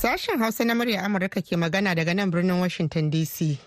Sashen 0.00 0.38
Hausa 0.38 0.64
na 0.64 0.74
murya 0.74 1.02
Amurka 1.04 1.42
ke 1.44 1.56
magana 1.56 1.94
daga 1.94 2.14
nan 2.16 2.30
birnin 2.30 2.58
Washington 2.60 3.10
DC. 3.10 3.58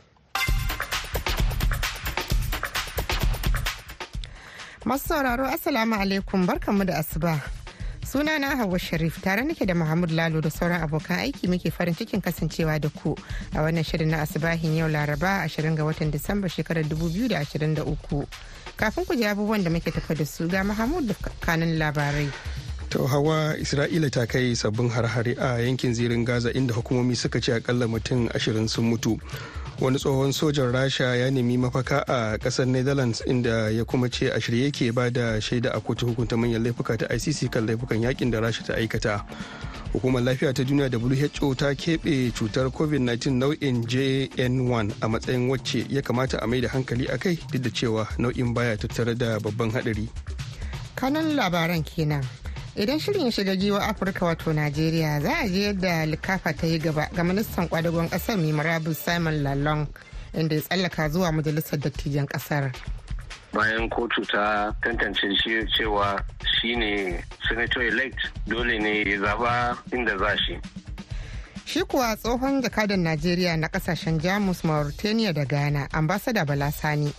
Masu 4.85 5.07
sauraro 5.07 5.45
Assalamu 5.45 5.95
alaikum 5.95 6.45
barkanmu 6.45 6.85
da 6.85 6.97
asuba. 6.99 7.62
Suna 8.13 8.37
na 8.39 8.55
Hauwa 8.55 8.79
Sharif 8.79 9.21
tare 9.21 9.41
nake 9.43 9.65
da 9.65 9.73
Muhammad 9.73 10.11
Lalo 10.11 10.39
da 10.39 10.49
sauran 10.51 10.81
abokan 10.83 11.17
aiki 11.19 11.47
muke 11.47 11.71
farin 11.71 11.95
cikin 11.95 12.21
kasancewa 12.21 12.79
da 12.79 12.87
ku 12.89 13.15
a 13.55 13.57
wannan 13.65 13.81
shirin 13.83 14.09
na 14.13 14.21
asubahin 14.21 14.77
yau 14.77 14.87
Laraba 14.87 15.41
20 15.49 15.73
ga 15.75 15.81
watan 15.83 16.11
Disamba 16.13 16.45
shekarar 16.47 16.83
2023. 16.85 18.27
Kafin 18.77 19.05
ku 19.09 19.15
ji 19.15 19.25
abubuwan 19.25 19.63
da 19.63 19.71
muke 19.71 19.89
tafa 19.91 20.13
da 20.13 20.25
su 20.25 20.47
ga 20.47 20.61
Mahmud 20.63 21.07
da 21.07 21.15
kanin 21.41 21.73
labarai. 21.79 22.29
To 22.93 23.07
hawa 23.09 23.57
Isra'ila 23.57 24.11
ta 24.13 24.27
kai 24.29 24.53
sabbin 24.53 24.89
har-hare 24.93 25.33
a 25.41 25.57
yankin 25.65 25.95
zirin 25.97 26.21
Gaza 26.23 26.53
inda 26.53 26.69
hukumomi 26.77 27.17
suka 27.17 27.41
ce 27.41 27.57
akalla 27.57 27.89
mutum 27.89 28.29
ashirin 28.29 28.69
sun 28.69 28.93
mutu. 28.93 29.17
Wani 29.83 29.99
tsohon 29.99 30.31
sojan 30.31 30.71
Rasha 30.71 31.15
ya 31.15 31.31
nemi 31.31 31.57
mafaka 31.57 32.07
a 32.07 32.37
ƙasar 32.37 32.65
Netherlands 32.67 33.21
inda 33.27 33.69
ya 33.69 33.83
kuma 33.83 34.07
ce 34.09 34.31
a 34.31 34.39
shirye 34.39 34.65
yake 34.71 34.93
ba 34.95 35.11
da 35.11 35.39
shaida 35.41 35.75
a 35.75 35.79
kotu 35.81 36.07
hukunta 36.07 36.37
manyan 36.39 36.63
laifuka 36.63 36.95
ta 36.97 37.05
ICC 37.11 37.51
kan 37.51 37.67
laifukan 37.67 37.99
yaƙin 37.99 38.31
da 38.31 38.39
Rasha 38.39 38.63
ta 38.63 38.73
aikata. 38.79 39.25
Hukumar 39.91 40.23
lafiya 40.23 40.53
ta 40.55 40.63
duniya 40.63 40.87
WHO 40.87 41.51
ta 41.55 41.75
keɓe 41.75 42.31
cutar 42.31 42.71
COVID-19 42.71 43.31
nau'in 43.35 43.83
JN1 43.83 44.93
a 45.03 45.07
matsayin 45.11 45.49
wacce 45.51 45.83
ya 45.91 45.99
kamata 46.01 46.39
a 46.41 46.47
mai 46.47 46.61
da 46.61 46.69
hankali 46.69 47.05
a 47.11 47.17
kai 47.17 47.35
duk 47.51 47.61
da 47.61 47.69
cewa 47.69 48.07
nau'in 48.17 48.53
baya 48.53 48.77
tattare 48.77 49.17
da 49.17 49.35
babban 49.39 49.67
haɗari. 49.71 50.07
Kanan 50.95 51.35
labaran 51.35 51.83
kenan. 51.83 52.23
Idan 52.75 52.99
shirin 52.99 53.31
shiga 53.31 53.55
giwa 53.55 53.87
afirka 53.87 54.25
wato 54.25 54.53
najeriya 54.53 55.19
za 55.21 55.33
a 55.37 55.47
je 55.47 55.61
yadda 55.61 56.05
likafa 56.05 56.53
ta 56.53 56.67
yi 56.67 56.79
gaba 56.79 57.07
ga 57.15 57.23
ministan 57.23 57.67
kwadagon 57.69 58.09
ƙasar 58.09 58.37
mai 58.37 58.51
marabus 58.51 58.97
simon 58.97 59.43
lalong 59.43 59.87
inda 60.33 60.55
ya 60.55 60.61
tsallaka 60.61 61.09
zuwa 61.09 61.31
majalisar 61.31 61.79
dattijan 61.79 62.25
ƙasar 62.27 62.71
bayan 63.53 63.89
kotu 63.89 64.25
ta 64.25 64.73
tantance 64.81 65.21
shi 65.43 65.61
cewa 65.77 66.17
shi 66.57 66.75
ne 66.75 67.21
senator 67.47 67.83
elect 67.83 68.17
dole 68.47 68.79
ne 68.79 69.03
ya 69.05 69.17
zaba 69.19 69.77
inda 69.93 70.17
za 70.17 70.37
shi. 70.37 70.57
Shi 71.65 71.83
kuwa 71.83 72.15
tsohon 72.17 72.61
jakadan 72.61 72.99
najeriya 72.99 73.57
na 73.57 73.67
ƙasashen 73.67 74.19
jamus 74.19 74.63
mauritania 74.63 75.33
da 75.33 75.45
ghana 75.45 75.87
ambasada 75.93 76.45
bala 76.45 76.71
sani 76.71 77.13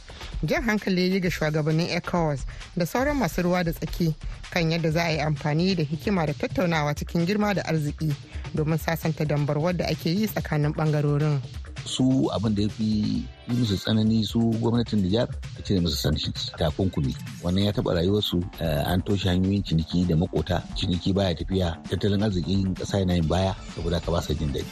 jan 0.46 0.62
hankali 0.62 1.10
yi 1.12 1.20
ga 1.20 1.30
shugabannin 1.30 1.88
ecowas 1.90 2.46
da 2.76 2.86
sauran 2.86 3.16
masu 3.16 3.42
ruwa 3.42 3.64
da 3.64 3.72
tsaki 3.72 4.14
kan 4.50 4.70
yadda 4.70 4.90
za 4.90 5.02
a 5.04 5.10
yi 5.12 5.20
amfani 5.20 5.74
da 5.74 5.82
hikima 5.82 6.26
da 6.26 6.32
tattaunawa 6.34 6.94
cikin 6.94 7.26
girma 7.26 7.54
da 7.54 7.62
arziki 7.64 8.14
domin 8.54 8.78
sasanta 8.78 9.24
dambar 9.24 9.58
wadda 9.58 9.86
ake 9.88 10.10
yi 10.10 10.26
tsakanin 10.28 10.72
ɓangarorin 10.72 11.40
su 11.84 12.28
abin 12.32 12.54
da 12.54 12.62
ya 12.62 12.68
fi 12.68 12.84
yi 12.84 13.54
musu 13.58 13.76
tsanani 13.76 14.24
su 14.24 14.38
gwamnatin 14.60 15.02
Nijar 15.02 15.28
a 15.58 15.62
cire 15.62 15.80
musu 15.80 15.96
sanctions 15.96 16.52
takunkumi. 16.58 17.14
Wannan 17.42 17.64
ya 17.64 17.72
taɓa 17.72 17.94
rayuwarsu 17.94 18.42
an 18.60 19.02
toshe 19.02 19.28
hanyoyin 19.28 19.62
ciniki 19.62 20.04
da 20.08 20.16
makota 20.16 20.62
ciniki 20.76 21.12
baya 21.12 21.34
tafiya 21.34 21.76
tattalin 21.90 22.22
arzikin 22.22 22.74
ƙasa 22.74 22.98
yana 22.98 23.14
yin 23.14 23.28
baya 23.28 23.54
saboda 23.76 24.00
ka 24.00 24.12
ba 24.12 24.22
sa 24.22 24.34
jin 24.34 24.52
daɗi. 24.52 24.64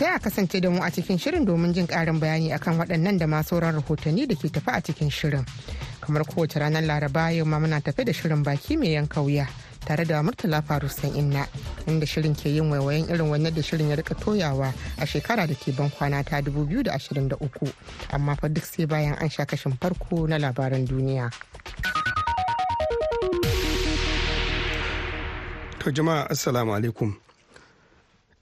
Sai 0.00 0.14
a 0.14 0.18
kasance 0.18 0.58
da 0.60 0.70
mu 0.70 0.80
a 0.82 0.88
cikin 0.90 1.18
shirin 1.18 1.44
domin 1.44 1.74
jin 1.74 1.86
ƙarin 1.86 2.18
bayani 2.18 2.52
akan 2.56 2.78
waɗannan 2.80 3.18
da 3.18 3.26
ma 3.26 3.42
sauran 3.44 3.74
rahotanni 3.76 4.24
da 4.26 4.34
ke 4.34 4.48
tafi 4.48 4.72
a 4.72 4.80
cikin 4.80 5.10
shirin. 5.12 5.44
Kamar 6.00 6.24
kowace 6.24 6.56
ranar 6.56 6.80
laraba 6.80 7.28
yau 7.36 7.44
ma 7.44 7.58
muna 7.60 7.82
tafi 7.84 8.06
da 8.08 8.12
shirin 8.12 8.42
baki 8.42 8.78
mai 8.80 8.96
yanka 8.96 9.20
wuya 9.20 9.44
tare 9.84 10.06
da 10.08 10.22
murtala 10.22 10.62
farusan 10.64 11.12
inna 11.20 11.44
inda 11.86 12.06
shirin 12.08 12.32
ke 12.34 12.46
yin 12.48 12.70
waiwayen 12.72 13.12
irin 13.12 13.28
wannan 13.28 13.52
da 13.54 13.60
shirin 13.60 13.90
ya 13.92 13.96
riƙa 13.96 14.16
toyawa 14.16 14.72
a 14.96 15.04
shekara 15.04 15.44
da 15.46 15.52
ke 15.54 15.68
ban 15.76 15.90
kwana 15.92 16.24
ta 16.24 16.40
2023 16.40 17.36
amma 18.16 18.36
fa 18.40 18.48
duk 18.48 18.64
sai 18.64 18.86
bayan 18.86 19.20
an 19.20 19.28
sha 19.28 19.44
kashin 19.44 19.76
farko 19.76 20.24
na 20.26 20.38
labaran 20.40 20.88
duniya. 20.88 21.28
To 25.84 25.92
jama'a 25.92 26.24
assalamu 26.32 26.72
alaikum. 26.72 27.20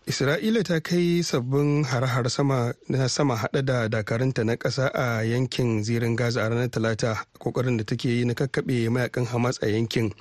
Isra'ila 0.08 0.64
ta 0.64 0.80
kai 0.80 1.20
sabbin 1.22 1.84
har-har 1.84 2.28
sama 2.32 2.72
na 2.88 3.08
sama 3.08 3.36
hada 3.36 3.62
da 3.62 3.88
dakarunta 3.88 4.44
na 4.44 4.56
ƙasa 4.56 4.88
a 4.94 5.20
yankin 5.22 5.84
zirin 5.84 6.16
Gaza 6.16 6.40
a 6.44 6.48
ranar 6.48 6.70
Talata 6.70 7.20
ƙoƙarin 7.38 7.76
da 7.76 7.84
take 7.84 8.04
yi 8.08 8.24
na 8.24 8.32
kakkaɓe 8.34 8.88
mayaƙan 8.88 9.26
Hamas 9.26 9.58
a 9.62 9.66
yankin. 9.68 10.12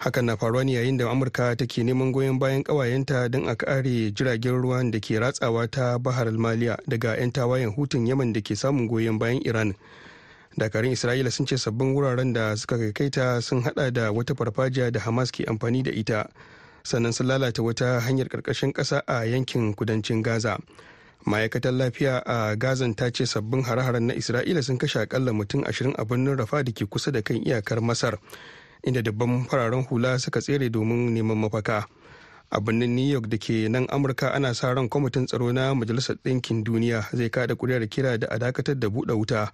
hakan 0.00 0.24
na 0.24 0.36
faruwa 0.36 0.64
ne 0.64 0.72
yayin 0.72 0.96
da 0.96 1.10
amurka 1.12 1.56
take 1.56 1.84
neman 1.84 2.12
goyon 2.12 2.38
bayan 2.38 2.64
kawayenta 2.64 3.28
don 3.30 3.48
a 3.48 3.56
kare 3.56 4.08
jiragen 4.12 4.56
ruwan 4.62 4.90
da 4.90 4.98
ke 4.98 5.20
ratsawa 5.20 5.68
ta 5.70 5.98
bahar 5.98 6.32
maliya 6.32 6.76
daga 6.88 7.16
'yan 7.20 7.32
tawayen 7.32 7.68
hutun 7.76 8.06
yaman 8.08 8.32
da 8.32 8.40
ke 8.40 8.56
samun 8.56 8.88
goyon 8.88 9.18
bayan 9.20 9.44
iran 9.44 9.74
dakarun 10.56 10.96
isra'ila 10.96 11.28
sun 11.30 11.44
ce 11.46 11.56
sabbin 11.60 11.92
wuraren 11.92 12.32
da 12.32 12.56
suka 12.56 12.80
kai 12.96 13.10
ta 13.12 13.40
sun 13.40 13.60
hada 13.60 13.90
da 13.92 14.08
wata 14.12 14.32
farfajiya 14.34 14.88
da 14.92 15.00
hamas 15.04 15.28
ke 15.30 15.44
amfani 15.44 15.82
da 15.84 15.92
ita 15.92 16.24
sannan 16.82 17.12
sun 17.12 17.26
lalata 17.26 17.62
wata 17.62 18.00
hanyar 18.00 18.28
ƙarƙashin 18.28 18.72
kasa 18.72 19.02
a 19.06 19.24
yankin 19.24 19.74
kudancin 19.74 20.22
gaza. 20.22 20.58
Ma'aikatar 21.26 21.72
lafiya 21.72 22.22
a 22.26 22.56
gazan 22.56 22.94
ta 22.96 23.10
ce 23.10 23.26
sabbin 23.26 23.62
hare-haren 23.62 24.06
na 24.08 24.14
isra'ila 24.14 24.62
sun 24.64 24.78
kashe 24.78 25.00
akalla 25.04 25.32
mutum 25.32 25.64
ashirin 25.68 25.94
a 25.98 26.04
birnin 26.04 26.36
rafa 26.36 26.64
da 26.64 26.72
ke 26.72 26.88
kusa 26.88 27.12
da 27.12 27.20
kan 27.22 27.36
iyakar 27.44 27.80
masar 27.84 28.16
inda 28.86 29.02
dabban 29.02 29.44
fararen 29.48 29.84
hula 29.88 30.18
suka 30.18 30.40
tsere 30.40 30.70
domin 30.70 31.12
neman 31.12 31.36
mafaka. 31.36 31.84
A 32.50 32.60
birnin 32.60 32.96
new 32.96 33.04
york 33.06 33.28
da 33.28 33.36
ke 33.36 33.68
nan 33.68 33.86
amurka 33.88 34.32
ana 34.34 34.54
sa 34.54 34.72
ran 34.72 34.88
kwamitin 34.88 35.26
tsaro 35.26 35.52
na 35.52 35.74
majalisar 35.74 36.16
ɗinkin 36.24 36.64
duniya 36.64 37.04
zai 37.12 37.28
kada 37.30 37.54
kuri'ar 37.54 37.86
kira 37.88 38.18
da 38.18 38.26
a 38.30 38.38
dakatar 38.38 38.74
da 38.80 38.88
buɗe 38.88 39.12
wuta 39.14 39.52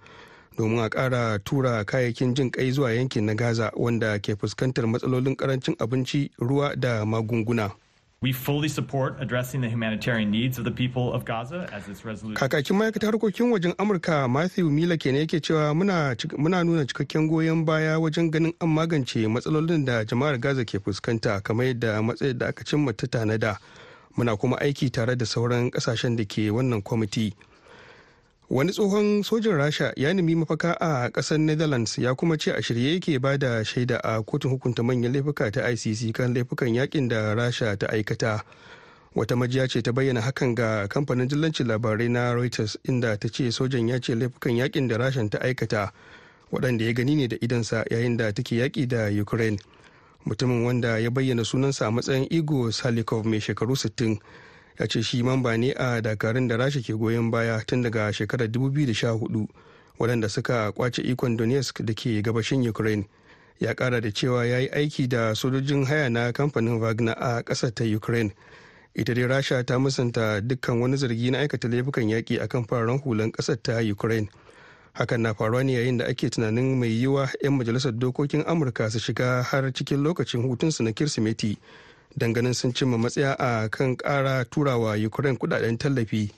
domin 0.57 0.79
a 0.79 0.89
ƙara 0.89 1.39
tura 1.43 1.83
kayayyakin 1.85 2.33
jin 2.35 2.49
kai 2.51 2.71
zuwa 2.71 2.93
yankin 2.95 3.25
na 3.25 3.33
gaza 3.33 3.71
wanda 3.75 4.19
ke 4.19 4.35
fuskantar 4.35 4.87
matsalolin 4.87 5.35
ƙarancin 5.35 5.75
abinci 5.79 6.29
ruwa 6.39 6.75
da 6.79 7.05
magunguna 7.05 7.71
We 8.19 8.33
fully 8.33 8.67
support 8.67 9.21
addressing 9.21 9.61
the 9.61 9.69
humanitarian 9.69 10.31
needs 10.31 10.57
of 10.57 10.65
the 10.65 10.71
people 10.71 11.13
of 11.13 11.23
Gaza 11.23 11.69
as 11.71 11.85
this 11.85 12.03
resolution. 12.03 12.33
Kakakin 12.49 12.73
ma'aikatar 12.75 13.11
harkokin 13.13 13.51
wajen 13.53 13.75
Amurka 13.77 14.27
Matthew 14.27 14.71
Miller 14.71 14.97
kenan 14.97 15.21
yake 15.21 15.39
cewa 15.39 15.69
muna, 15.75 16.15
muna 16.35 16.63
nuna 16.65 16.85
cikakken 16.85 17.29
goyon 17.29 17.63
baya 17.63 17.99
wajen 17.99 18.31
ganin 18.31 18.53
an 18.59 18.69
magance 18.69 19.21
matsalolin 19.29 19.85
da 19.85 20.03
jama'ar 20.03 20.39
Gaza 20.41 20.65
ke 20.65 20.79
fuskanta 20.81 21.43
kamar 21.43 21.65
yadda 21.65 22.01
matsayin 22.01 22.37
da 22.39 22.47
aka 22.47 22.63
cimma 22.63 22.91
ta 22.97 23.05
tanada. 23.05 23.57
Muna 24.17 24.35
kuma 24.35 24.57
aiki 24.57 24.89
tare 24.91 25.15
da 25.15 25.25
sauran 25.25 25.69
ƙasashen 25.69 26.17
da 26.17 26.25
ke 26.25 26.49
wannan 26.49 26.81
kwamiti. 26.81 27.33
Wani 28.49 28.71
tsohon 28.71 29.23
sojin 29.23 29.55
rasha 29.57 29.93
ya 29.95 30.13
nemi 30.13 30.35
mafaka 30.35 30.73
a 30.81 31.09
ƙasar 31.11 31.37
netherlands 31.39 31.97
ya 31.97 32.15
kuma 32.15 32.37
ce 32.37 32.51
a 32.51 32.61
shirye 32.61 32.93
yake 32.93 33.19
ba 33.19 33.37
da 33.37 33.63
shaida 33.65 33.99
a 34.03 34.23
kotun 34.23 34.51
hukunta 34.51 34.83
manyan 34.83 35.11
laifuka 35.13 35.51
ta 35.51 35.67
icc 35.71 36.13
kan 36.13 36.33
laifukan 36.33 36.69
yaƙin 36.73 37.07
da 37.09 37.35
rasha 37.35 37.75
ta 37.77 37.87
aikata. 37.87 38.41
Wata 39.15 39.35
majiya 39.35 39.67
ce 39.67 39.81
ta 39.81 39.91
bayyana 39.91 40.21
hakan 40.21 40.55
ga 40.55 40.87
kamfanin 40.87 41.27
dillancin 41.27 41.67
labarai 41.67 42.07
na 42.09 42.33
reuters 42.33 42.77
inda 42.87 43.17
ta 43.19 43.27
ce 43.27 43.51
sojan 43.51 43.87
ya 43.89 43.99
ce 43.99 44.15
laifukan 44.15 44.55
yaƙin 44.55 44.87
da 44.87 44.97
rashan 44.97 45.29
ta 45.29 45.39
aikata 45.39 45.91
waɗanda 46.51 46.85
ya 46.85 46.93
gani 46.93 47.15
ne 47.15 47.27
da 47.27 47.35
idansa 47.41 47.83
yayin 47.91 48.17
da 48.17 48.31
take 48.31 48.55
yaƙi 48.55 48.87
da 48.87 49.09
ukraine. 49.21 49.59
Mutumin 50.25 50.63
wanda 50.63 50.99
ya 50.99 51.09
bayyana 51.09 51.43
sunansa 51.43 51.87
a 51.87 51.91
matsayin 51.91 52.27
igor 52.31 52.71
salikov 52.71 53.25
mai 53.25 53.39
shekaru 53.41 53.75
60 53.75 54.19
ya 54.79 54.87
ce 54.87 55.01
shi 55.03 55.23
mamba 55.23 55.57
ne 55.57 55.71
a 55.73 56.01
dakarun 56.01 56.47
da 56.47 56.57
rasha 56.57 56.81
ke 56.81 56.93
goyon 56.93 57.31
baya 57.31 57.61
tun 57.65 57.81
daga 57.81 58.13
shekarar 58.13 58.47
2014 58.47 59.47
waɗanda 59.99 60.29
suka 60.29 60.71
ƙwace 60.71 61.01
ikon 61.01 61.37
donetsk 61.37 61.81
da 61.85 61.93
ke 61.93 62.21
gabashin 62.21 62.61
ukraine. 62.69 63.05
Ya 63.59 63.73
kara 63.73 64.01
da 64.01 64.11
cewa 64.11 64.45
ya 64.45 64.59
yi 64.59 64.69
aiki 64.69 65.07
da 65.09 65.33
sojojin 65.35 65.85
haya 65.85 66.09
na 66.09 66.31
kamfanin 66.31 66.79
wagner 66.79 67.15
a 67.17 67.41
ƙasar 67.43 67.73
ta 67.73 67.83
ukraine. 67.83 68.31
Ita 68.93 69.13
dai 69.15 69.25
rasha 69.27 69.65
ta 69.65 69.79
musanta 69.79 70.41
dukkan 70.41 70.79
wani 70.81 70.97
zargi 70.97 71.31
na 71.31 71.39
aikata 71.41 71.67
laifukan 71.67 72.05
yaƙi 72.09 72.37
a 72.41 72.47
kan 72.47 72.63
fararen 72.65 73.01
hulan 73.01 73.31
ƙasar 73.31 73.57
ta 73.63 73.81
ukraine. 73.81 74.29
Hakan 74.93 75.21
na 75.21 75.33
faruwa 75.33 75.65
ne 75.65 75.73
yayin 75.73 75.97
da 75.97 76.05
ake 76.05 76.29
tunanin 76.29 76.77
mai 76.77 76.89
yiwa 76.93 77.29
'yan 77.41 77.57
majalisar 77.57 77.97
dokokin 77.97 78.43
amurka 78.45 78.89
su 78.91 78.99
shiga 78.99 79.41
har 79.43 79.73
cikin 79.73 80.03
lokacin 80.03 80.41
hutunsu 80.45 80.83
na 80.83 80.91
kirsimeti 80.91 81.57
ganin 82.33 82.53
sun 82.53 82.73
cimma 82.73 82.97
matsaya 82.97 83.35
a 83.39 83.69
kan 83.69 83.95
kara 83.95 84.45
turawa 84.45 84.95
ukraine 85.05 85.37
kuɗaɗen 85.37 85.77
tallafi 85.77 86.31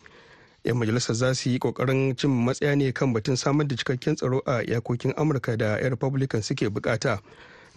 yan 0.63 0.77
majalisar 0.77 1.15
za 1.15 1.33
su 1.35 1.49
yi 1.49 1.59
ƙoƙarin 1.59 2.15
cimma 2.17 2.45
matsaya 2.51 2.75
ne 2.75 2.91
kan 2.91 3.13
batun 3.13 3.37
samar 3.37 3.67
da 3.67 3.75
cikakken 3.75 4.15
tsaro 4.15 4.41
a 4.45 4.63
iyakokin 4.63 5.13
amurka 5.17 5.57
da 5.57 5.77
'yan 5.77 5.89
republican 5.89 6.41
suke 6.41 6.69
buƙata 6.69 7.19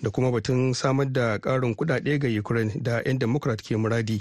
da 0.03 0.11
kuma 0.11 0.31
batun 0.33 0.75
samar 0.75 1.07
da 1.13 1.39
karin 1.39 1.75
kudade 1.75 2.19
ga 2.19 2.29
ukraine 2.41 2.73
da 2.83 3.01
'yan 3.07 3.19
democrat 3.19 3.63
ke 3.63 3.77
muradi 3.79 4.21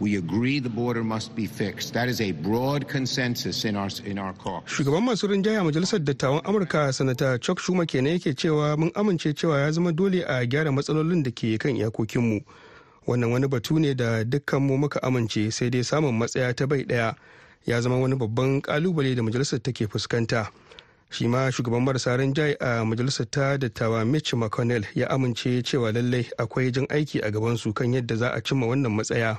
We 0.00 0.16
agree 0.18 0.58
the 0.58 0.68
border 0.68 1.04
must 1.04 1.36
be 1.36 1.46
fixed. 1.46 1.94
That 1.94 2.08
is 2.08 2.20
a 2.20 2.32
broad 2.32 2.88
consensus 2.88 3.64
in 3.64 3.76
our 3.76 3.88
in 4.04 4.18
our 4.18 4.32
caucus. 4.34 4.72
Shugaban 4.74 5.04
masu 5.06 5.28
rinjaya 5.30 5.62
majalisar 5.62 6.00
dattawan 6.02 6.42
Amurka 6.44 6.90
sanata 6.92 7.38
Chuck 7.40 7.60
Schumer 7.60 7.86
kenan 7.86 8.12
yake 8.18 8.34
cewa 8.34 8.76
mun 8.76 8.90
amince 8.94 9.30
cewa 9.34 9.60
ya 9.60 9.70
zama 9.70 9.92
dole 9.92 10.24
a 10.26 10.42
gyara 10.46 10.72
matsalolin 10.74 11.22
da 11.22 11.30
ke 11.30 11.54
kan 11.62 11.76
iyakokinmu. 11.78 12.42
Wannan 13.06 13.32
wani 13.32 13.48
batu 13.48 13.78
ne 13.78 13.94
da 13.94 14.24
dukkanmu 14.24 14.78
muka 14.78 15.00
amince 15.02 15.50
sai 15.52 15.70
dai 15.70 15.82
samun 15.84 16.18
matsaya 16.18 16.54
ta 16.54 16.66
bai 16.66 16.84
ɗaya 16.84 17.14
ya 17.66 17.80
zama 17.80 17.98
wani 17.98 18.16
babban 18.16 18.60
ƙalubale 18.62 19.14
da 19.16 19.22
majalisar 19.22 19.62
take 19.62 19.86
fuskanta. 19.86 20.50
shi 21.14 21.28
ma 21.28 21.50
shugaban 21.52 21.82
marasa 21.82 22.16
rinjaye 22.16 22.56
a 22.60 22.84
majalisar 22.84 23.30
ta 23.30 23.56
dattawa 23.58 24.04
mitch 24.04 24.32
mcconnell 24.34 24.84
ya 24.94 25.10
amince 25.10 25.62
cewa 25.62 25.92
lallai 25.92 26.26
akwai 26.38 26.70
jin 26.70 26.86
aiki 26.88 27.20
a 27.22 27.30
gabansu 27.30 27.72
kan 27.72 27.94
yadda 27.94 28.16
za 28.16 28.30
a 28.34 28.40
cimma 28.40 28.66
wannan 28.66 28.92
matsaya 28.92 29.36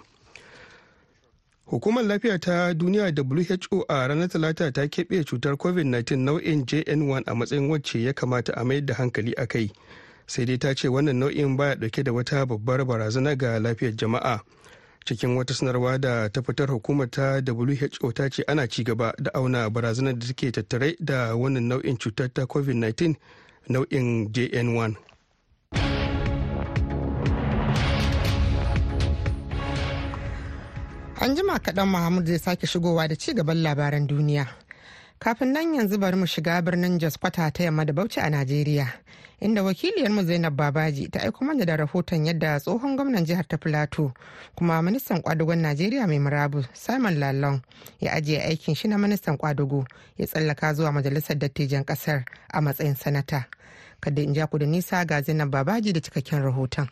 hukumar 1.66 2.04
lafiya 2.06 2.40
ta 2.40 2.74
duniya 2.74 3.12
who 3.72 3.84
a 3.90 4.08
ranar 4.08 4.30
talata 4.30 4.72
ta 4.72 4.82
keɓe 4.88 5.24
cutar 5.26 5.54
covid-19 5.58 6.16
nau'in 6.18 6.64
jn1 6.66 7.24
a 7.26 7.36
matsayin 7.36 7.70
wacce 7.70 8.04
ya 8.04 8.14
kamata 8.14 8.54
a 8.56 8.64
mayar 8.64 8.86
da 8.86 8.94
hankali 8.94 9.34
a 9.38 9.46
kai 9.48 9.70
sai 10.27 10.45
dai 10.45 10.57
ta 10.57 10.74
ce 10.74 10.88
wannan 10.88 11.19
nau'in 11.19 11.57
baya 11.57 11.75
ɗauke 11.75 12.04
da 12.04 12.12
wata 12.13 12.45
babbar 12.45 12.86
barazana 12.86 13.36
ga 13.36 13.60
lafiyar 13.60 13.95
jama'a. 13.95 14.42
Cikin 15.06 15.36
wata 15.38 15.54
sanarwa 15.54 15.98
da 16.01 16.30
ta 16.30 16.42
fitar 16.42 16.69
hukumar 16.69 17.10
ta 17.12 17.39
who 18.01 18.12
ta 18.12 18.30
ce 18.30 18.44
ana 18.48 18.68
ci 18.68 18.83
gaba 18.83 19.13
da 19.22 19.31
auna 19.33 19.69
barazanar 19.69 20.18
da 20.18 20.25
take 20.27 20.51
tattare 20.51 20.95
da 21.00 21.36
wannan 21.36 21.68
nau'in 21.69 21.98
cutar 21.98 22.33
ta 22.33 22.45
covid-19 22.45 23.16
nau'in 23.69 24.30
jn1 24.33 24.95
an 31.22 31.36
jima 31.36 31.60
kaɗan 31.60 31.88
Muhammad 31.89 32.25
zai 32.27 32.39
sake 32.39 32.68
shigowa 32.68 33.07
da 33.07 33.16
ci 33.16 33.33
gaban 33.33 33.62
labaran 33.63 34.07
duniya. 34.07 34.65
Kafin 35.20 35.52
nan 35.54 35.74
yanzu 35.76 35.98
bari 35.98 36.16
mu 36.18 36.26
shiga 36.28 36.62
birnin 36.62 36.98
jos 37.00 37.18
kwata 37.20 37.52
ta 37.52 37.64
yamma 37.64 37.86
da 37.86 37.94
bauchi 37.94 38.20
a 38.20 38.30
najeriya 38.30 38.88
inda 39.40 39.64
wakiliyarmu 39.64 40.24
zainab 40.24 40.56
babaji 40.56 41.08
ta 41.10 41.20
aiko 41.22 41.46
mana 41.46 41.66
da 41.66 41.76
rahoton 41.78 42.26
yadda 42.26 42.60
tsohon 42.60 42.96
gwamnan 42.96 43.26
jihar 43.26 43.48
ta 43.48 43.58
filato 43.58 44.12
kuma 44.56 44.82
ministan 44.82 45.22
kwadugon 45.22 45.60
najeriya 45.60 46.08
mai 46.08 46.20
murabu 46.20 46.66
simon 46.74 47.20
lalong 47.20 47.62
ya 48.00 48.14
ajiye 48.14 48.42
aikin 48.44 48.76
shi 48.76 48.88
na 48.88 48.98
ministan 48.98 49.38
kwadugo 49.38 49.86
ya 50.18 50.28
tsallaka 50.28 50.74
zuwa 50.74 50.92
majalisar 50.92 51.38
dattijan 51.38 51.84
ƙasar 51.86 52.24
a 52.50 52.62
matsayin 52.62 52.96
sanata. 52.96 53.46
Kada 54.00 54.22
in 54.22 54.34
ja 54.34 54.48
ku 54.48 54.58
da 54.58 54.66
nisa 54.66 55.06
ga 55.06 55.22
zainab 55.22 55.50
babaji 55.52 55.94
da 55.94 56.00
cikakken 56.02 56.42
rahoton. 56.44 56.88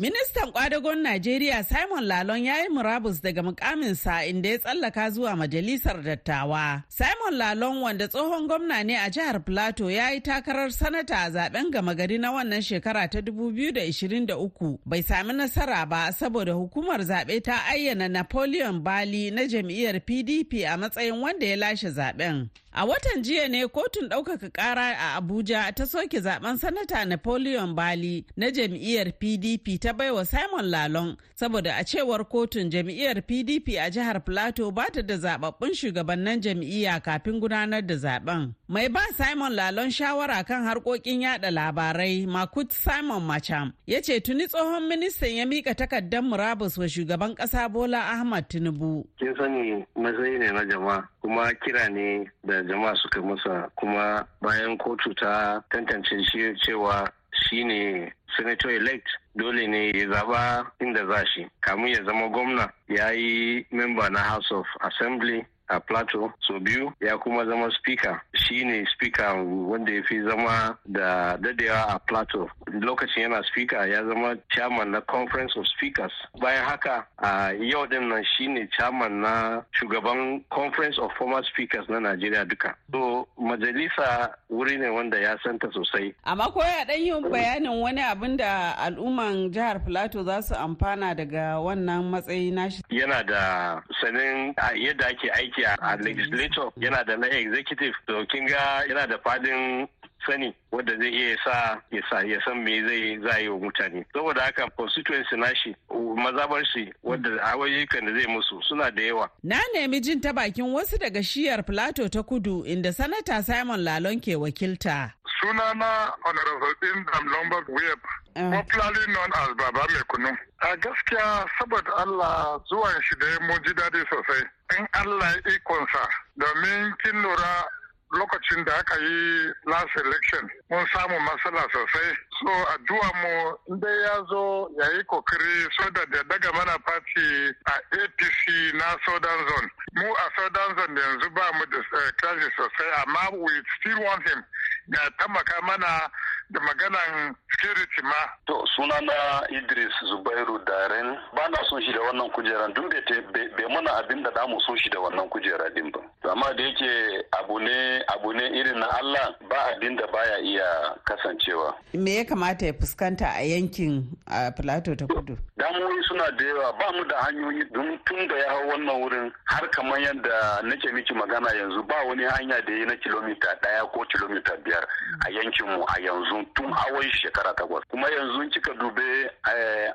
Ministan 0.00 0.52
kwadagon 0.52 0.98
Najeriya 1.02 1.64
Simon 1.64 2.04
Lalon 2.06 2.44
ya 2.44 2.62
yi 2.62 2.68
murabus 2.68 3.22
daga 3.22 3.42
mukaminsa 3.42 4.24
inda 4.26 4.48
ya 4.48 4.58
tsallaka 4.58 5.10
zuwa 5.10 5.36
majalisar 5.36 6.02
dattawa. 6.02 6.82
Simon 6.88 7.34
Lalon 7.38 7.82
wanda 7.82 8.08
tsohon 8.08 8.46
gwamna 8.48 8.82
ne 8.84 8.96
a 8.96 9.10
jihar 9.10 9.44
Plateau 9.44 9.90
ya 9.90 10.10
yi 10.10 10.20
takarar 10.20 10.70
sanata 10.72 11.16
a 11.26 11.30
zaɓen 11.30 11.70
gama 11.70 11.94
gari 11.94 12.18
na 12.18 12.32
wannan 12.32 12.62
shekara 12.62 13.08
ta 13.12 13.18
2023 13.20 14.78
bai 14.86 15.02
sami 15.02 15.32
nasara 15.34 15.86
ba 15.86 16.12
saboda 16.12 16.52
hukumar 16.52 17.00
zaɓe 17.00 17.42
ta 17.44 17.60
ayyana 17.68 18.08
Napoleon 18.08 18.80
Bali 18.80 19.30
na 19.30 19.42
jam'iyyar 19.44 20.00
PDP 20.00 20.64
a 20.64 20.76
matsayin 20.80 21.20
wanda 21.20 21.46
ya 21.46 21.56
lashe 21.56 21.90
zaɓen. 21.92 22.48
A 22.72 22.84
watan 22.86 23.22
jiya 23.22 23.48
ne 23.48 23.66
kotun 23.68 24.08
ɗaukaka 24.08 24.50
ƙara 24.52 24.94
a 24.96 25.20
Abuja 25.20 25.74
ta 25.74 25.84
soke 25.86 26.20
zaɓen 26.20 26.56
sanata 26.56 27.04
Napoleon 27.04 27.74
Bali 27.74 28.24
na 28.36 28.46
jam'iyyar 28.50 29.12
PDP 29.18 29.80
ta 29.80 29.92
baiwa 29.92 30.24
Simon 30.24 30.70
Lalong 30.70 31.16
saboda 31.34 31.74
a 31.80 31.84
cewar 31.84 32.24
kotun 32.30 32.70
jam'iyyar 32.70 33.22
PDP 33.26 33.74
a 33.76 33.90
jihar 33.90 34.24
Plateau 34.24 34.70
ba 34.70 34.86
ta 34.92 35.02
da 35.02 35.16
zababbun 35.18 35.74
shugabannin 35.74 36.40
jam'iyya 36.40 37.02
kafin 37.02 37.40
gudanar 37.40 37.82
da 37.84 37.94
zaɓen. 37.96 38.54
Mai 38.68 38.86
ba 38.88 39.00
Simon 39.16 39.52
Lalong 39.52 39.90
shawara 39.90 40.46
kan 40.46 40.62
harkokin 40.64 41.22
yada 41.22 41.50
labarai 41.50 42.24
Makut 42.26 42.70
Simon 42.70 43.22
Macham 43.26 43.72
ya 43.84 44.00
ce 44.00 44.20
tuni 44.20 44.46
tsohon 44.46 44.86
ministan 44.86 45.34
ya 45.34 45.44
mika 45.44 45.74
takardar 45.74 46.22
murabus 46.22 46.78
wa 46.78 46.86
shugaban 46.86 47.34
ƙasa 47.34 47.68
Bola 47.68 47.98
Ahmad 48.14 48.48
Tinubu. 48.48 49.04
Kin 49.18 49.34
sani 49.36 49.84
matsayi 49.98 50.38
ne 50.38 50.52
na 50.52 50.62
jama'a 50.64 51.02
kuma 51.22 51.52
kira 51.54 51.88
ne 51.88 52.30
da 52.44 52.62
jama'a 52.62 52.94
suka 52.96 53.20
masa. 53.20 53.70
Kuma 53.76 54.26
bayan 54.42 54.76
kotu 54.78 55.14
ta 55.14 55.60
tantance 55.70 56.24
shi 56.30 56.54
cewa 56.64 57.08
shi 57.32 57.64
ne 57.64 58.12
senator 58.36 58.70
elect 58.70 59.06
dole 59.36 59.66
ne 59.66 59.90
ya 59.90 60.06
zaba 60.12 60.66
inda 60.80 61.06
za 61.06 61.24
shi. 61.34 61.46
Kamun 61.60 61.88
ya 61.90 62.04
zama 62.04 62.28
gwamna 62.28 62.70
ya 62.88 63.10
yi 63.12 63.66
memba 63.72 64.10
na 64.10 64.20
house 64.20 64.50
of 64.50 64.66
assembly 64.80 65.44
a 65.68 65.80
plateau 65.80 66.32
so 66.40 66.58
biyu 66.60 66.92
ya 67.00 67.18
kuma 67.18 67.44
zama 67.46 67.70
speaker. 67.70 68.20
Shi 68.50 68.64
ne 68.64 68.84
speaker 68.94 69.34
wanda 69.68 69.92
ya 69.92 70.02
fi 70.02 70.20
zama 70.22 70.76
da 70.86 71.36
dadewa 71.36 71.94
a 71.94 71.98
plateau. 71.98 72.48
Lokacin 72.72 73.22
yana 73.22 73.42
speaker 73.50 73.86
ya 73.88 74.04
zama 74.04 74.36
chairman 74.50 74.90
na 74.90 75.00
conference 75.00 75.52
of 75.56 75.64
speakers. 75.76 76.12
Bayan 76.40 76.64
haka 76.64 77.06
a 77.18 77.52
yau 77.54 77.86
ɗin 77.86 78.08
nan 78.08 78.24
shi 78.36 78.46
ne 78.48 78.68
chairman 78.78 79.20
na 79.22 79.62
shugaban 79.80 80.42
conference 80.50 80.98
of 80.98 81.10
former 81.18 81.42
speakers 81.52 81.86
na 81.88 81.98
najeriya 82.00 82.44
duka. 82.48 82.74
So 82.92 83.28
majalisa 83.40 84.34
wuri 84.50 84.78
ne 84.78 84.88
wanda 84.90 85.18
ya 85.20 85.36
santa 85.44 85.68
sosai. 85.72 86.14
Amma 86.24 86.50
ko 86.50 86.60
ya 86.60 86.84
dan 86.84 87.00
yi 87.00 87.12
bayanin 87.12 87.80
wani 87.80 88.00
abin 88.02 88.36
da 88.36 88.74
al'umman 88.78 89.50
jihar 89.52 89.84
plateau 89.86 90.24
za 90.24 90.42
su 90.42 90.54
amfana 90.54 91.14
daga 91.14 91.60
wannan 91.62 92.10
matsayi 92.10 92.50
nashi 92.52 92.82
yana 92.90 93.22
da 93.26 93.80
sanin 94.02 94.54
yadda 94.74 95.06
ake 95.06 95.30
aiki 95.30 95.62
a 95.64 95.96
legislature. 96.02 96.70
Yana 96.80 97.06
da 97.06 97.16
na 97.16 97.26
executive. 97.28 97.94
Kin 98.40 98.48
ga 98.48 98.84
yana 98.88 99.06
da 99.06 99.18
faɗin 99.18 99.88
sani 100.26 100.54
wanda 100.72 100.96
zai 100.98 101.08
iya 101.12 101.36
sa 101.44 101.80
ya 101.90 102.00
sa 102.10 102.20
ya 102.24 102.38
san 102.44 102.64
me 102.64 102.80
zai 102.86 103.18
za 103.22 103.38
yi 103.38 103.48
wa 103.48 103.58
mutane. 103.58 104.04
Saboda 104.12 104.42
haka 104.42 104.70
constituency 104.76 105.36
nashi 105.36 105.76
mazabar 106.16 106.64
shi 106.72 106.92
wadda 107.02 107.30
ayyukan 107.44 108.06
da 108.06 108.12
zai 108.12 108.26
musu 108.26 108.62
suna 108.68 108.90
da 108.90 109.02
yawa. 109.02 109.28
Na 109.42 109.60
nemi 109.74 110.00
jin 110.00 110.20
ta 110.20 110.32
bakin 110.32 110.64
wasu 110.72 110.98
daga 110.98 111.22
shiyar 111.22 111.62
plateau 111.66 112.08
ta 112.08 112.22
kudu 112.22 112.64
inda 112.66 112.92
sanata 112.92 113.42
simon 113.44 113.80
lalon 113.84 114.20
ke 114.20 114.36
wakilta. 114.36 115.12
Sunana 115.40 116.12
honorable 116.24 116.74
indam 116.84 117.24
lombard 117.32 117.68
web 117.68 117.98
popularly 118.34 119.06
known 119.12 119.30
as 119.36 119.48
baba 119.58 119.84
mai 119.92 120.02
kunu. 120.08 120.32
A 120.62 120.76
gaskiya 120.76 121.44
saboda 121.58 121.92
allah 121.96 122.60
zuwan 122.70 122.96
shi 123.02 123.16
da 123.20 123.26
ya 123.26 123.58
ji 123.64 123.72
daɗi 123.74 124.00
sosai. 124.10 124.42
In 124.78 124.86
allah 124.94 125.32
ikonsa 125.48 126.02
domin 126.38 126.92
kin 127.02 127.22
lura 127.22 127.64
lokacin 128.12 128.64
da 128.64 128.74
aka 128.78 128.96
yi 128.98 129.52
last 129.66 129.94
election 129.96 130.48
mun 130.70 130.86
samu 130.92 131.18
matsala 131.20 131.62
sosai. 131.72 132.10
So 132.40 132.50
addu'a 132.74 133.10
mu 133.22 133.34
inda 133.74 133.90
ya 134.04 134.24
zo 134.30 134.68
ya 134.78 134.86
yi 134.96 135.02
ƙoƙari 135.04 135.68
so 135.78 135.90
da 135.90 136.04
da 136.12 136.22
daga 136.28 136.52
mana 136.52 136.78
party 136.78 137.54
a 137.66 137.72
apc 138.00 138.74
na 138.74 138.96
southern 139.06 139.48
zone. 139.48 139.70
Mu 139.94 140.10
a 140.12 140.26
southern 140.36 140.76
zone 140.78 140.96
yanzu 141.00 141.34
ba 141.34 141.50
mu 141.58 141.64
da 141.66 141.80
crisis 142.20 142.52
sosai 142.58 142.90
amma 143.06 143.38
we 143.38 143.52
still 143.80 144.02
want 144.02 144.26
him. 144.28 144.42
Ya 144.88 145.08
taimaka 145.18 145.62
mana 145.62 146.10
da 146.50 146.60
maganan 146.60 147.34
security 147.52 148.02
ma. 148.02 148.20
To 148.46 148.64
suna 148.76 149.00
na 149.00 149.46
Idris 149.50 149.92
Zubairu 150.10 150.58
Daren 150.66 151.16
ba 151.34 151.48
na 151.50 151.58
son 151.68 151.80
shi 151.82 151.92
da 151.92 152.00
wannan 152.00 152.30
kujera 152.34 152.66
duk 152.74 152.90
bai 153.32 153.66
muna 153.70 153.90
abin 154.02 154.22
da 154.24 154.30
damu 154.30 154.58
so 154.66 154.74
shi 154.76 154.90
da 154.90 154.98
wannan 154.98 155.28
kujera 155.30 155.70
din 155.74 155.90
ba. 155.92 156.00
Amma 156.30 156.52
da 156.56 156.62
yake 156.62 157.22
abu 157.38 157.58
ne 157.60 158.02
abu 158.14 158.32
ne 158.32 158.44
irin 158.58 158.78
na 158.80 158.86
Allah 158.98 159.34
ba 159.48 159.56
abin 159.74 159.96
da 159.96 160.06
baya 160.12 160.38
iya 160.42 160.94
kasancewa. 161.04 161.74
Me 161.94 162.16
ya 162.16 162.24
kamata 162.24 162.66
ya 162.66 162.72
fuskanta 162.72 163.26
a 163.38 163.42
yankin 163.46 164.06
a 164.26 164.50
Plateau 164.52 164.94
ta 164.96 165.06
Kudu? 165.06 165.36
Damuwoyi 165.58 166.02
suna 166.08 166.30
da 166.36 166.44
yawa 166.44 166.72
ba 166.78 166.92
mu 166.96 167.04
da 167.04 167.16
hanyoyi 167.26 167.64
don 167.72 167.98
tun 168.06 168.26
da 168.28 168.36
ya 168.36 168.48
hau 168.50 168.68
wannan 168.70 169.00
wurin 169.02 169.32
har 169.44 169.68
kamar 169.70 169.98
yadda 170.00 170.62
nake 170.62 170.92
miki 170.92 171.14
magana 171.14 171.50
yanzu 171.54 171.82
ba 171.86 171.94
wani 172.08 172.24
hanya 172.24 172.60
da 172.66 172.72
ya 172.72 172.86
na 172.86 172.96
kilomita 172.96 173.54
ɗaya 173.62 173.90
ko 173.92 174.04
kilomita 174.10 174.56
biyar 174.64 174.84
a 175.26 175.30
yankinmu 175.30 175.84
a 175.86 176.00
yanzu 176.00 176.39
tun 176.54 176.72
awon 176.72 177.10
shekara 177.20 177.52
takwas. 177.54 177.82
Kuma 177.90 178.08
yanzu 178.10 178.50
kika 178.50 178.74
dube 178.74 179.30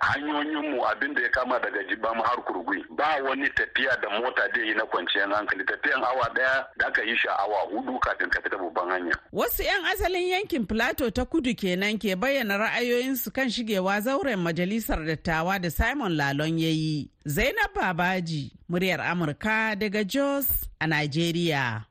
hanyoyinmu 0.01 0.85
abin 0.87 1.13
da 1.13 1.21
ya 1.21 1.29
kama 1.29 1.59
daga 1.59 1.83
jibama 1.83 2.23
har 2.23 2.37
kurgui 2.43 2.83
ba 2.97 3.17
wani 3.23 3.49
tafiya 3.49 3.97
da 4.01 4.09
mota 4.19 4.47
da 4.53 4.61
yi 4.61 4.73
na 4.73 4.85
kwanciyar 4.85 5.29
hankali. 5.33 5.63
Tafiyan 5.65 6.03
awa 6.03 6.29
ɗaya 6.35 6.65
da 6.77 6.87
aka 6.87 7.01
yi 7.03 7.17
shi 7.17 7.27
awa 7.27 7.59
huɗu 7.71 7.99
kafin 7.99 8.29
ka 8.29 8.41
fita 8.41 8.57
babban 8.57 8.89
hanya. 8.89 9.15
Wasu 9.33 9.63
'yan 9.63 9.85
asalin 9.85 10.27
yankin 10.27 10.65
plateau 10.67 11.11
ta 11.11 11.25
kudu 11.25 11.55
kenan 11.55 11.97
ke 11.97 12.15
bayyana 12.15 12.57
ra'ayoyinsu 12.57 13.31
kan 13.33 13.49
shigewa 13.49 14.01
zauren 14.01 14.39
majalisar 14.39 15.05
dattawa 15.05 15.59
da 15.59 15.69
simon 15.69 16.13
lalon 16.17 16.59
ya 16.59 16.69
yi. 16.69 17.09
Zainab 17.25 17.73
babaji 17.75 18.51
muryar 18.69 19.01
amurka 19.01 19.75
daga 19.75 20.03
jos 20.03 20.47
a 20.79 20.87
nigeria. 20.87 21.85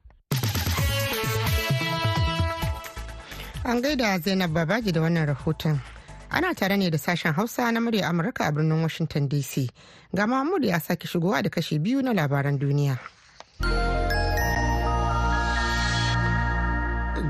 An 3.65 3.81
gaida 3.83 4.19
Zainab 4.21 4.53
Babaji 4.53 4.93
da 4.93 5.01
wannan 5.01 5.27
rahoton. 5.27 5.81
ana 6.35 6.55
tare 6.55 6.77
ne 6.77 6.91
da 6.91 6.99
sashen 6.99 7.33
hausa 7.33 7.71
na 7.73 7.81
murya 7.81 8.09
amurka 8.09 8.47
a 8.49 8.53
birnin 8.53 8.83
washington 8.83 9.29
dc 9.29 9.71
ga 10.15 10.27
mahmud 10.27 10.65
ya 10.65 10.81
sake 10.81 11.07
shigowa 11.09 11.43
da 11.43 11.51
kashi 11.51 11.79
biyu 11.79 12.03
na 12.03 12.13
labaran 12.13 12.59
duniya. 12.59 12.99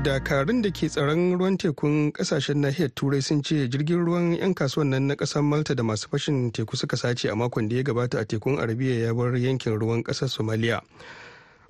Dakarun 0.05 0.61
da 0.61 0.69
ke 0.69 0.85
tsaron 0.89 1.33
ruwan 1.37 1.57
tekun 1.57 2.11
ƙasashen 2.13 2.61
nahiyar 2.61 2.93
turai 2.93 3.21
sun 3.25 3.41
ce 3.41 3.65
jirgin 3.69 4.05
ruwan 4.05 4.37
'yan 4.37 4.53
kasuwan 4.53 4.89
nan 4.93 5.07
na 5.07 5.15
ƙasar 5.15 5.41
malta 5.43 5.73
da 5.75 5.81
masu 5.83 6.09
fashin 6.09 6.51
teku 6.53 6.77
suka 6.77 6.93
sace 6.97 7.25
a 7.29 7.35
makon 7.35 7.69
da 7.69 7.75
ya 7.75 7.83
gabata 7.83 8.19
a 8.21 8.25
tekun 8.25 8.57
arabiya 8.61 8.99
ya 9.09 9.13
bar 9.13 9.33
yankin 9.37 9.73
ruwan 9.79 10.03
ƙasar 10.05 10.29
somalia. 10.29 10.81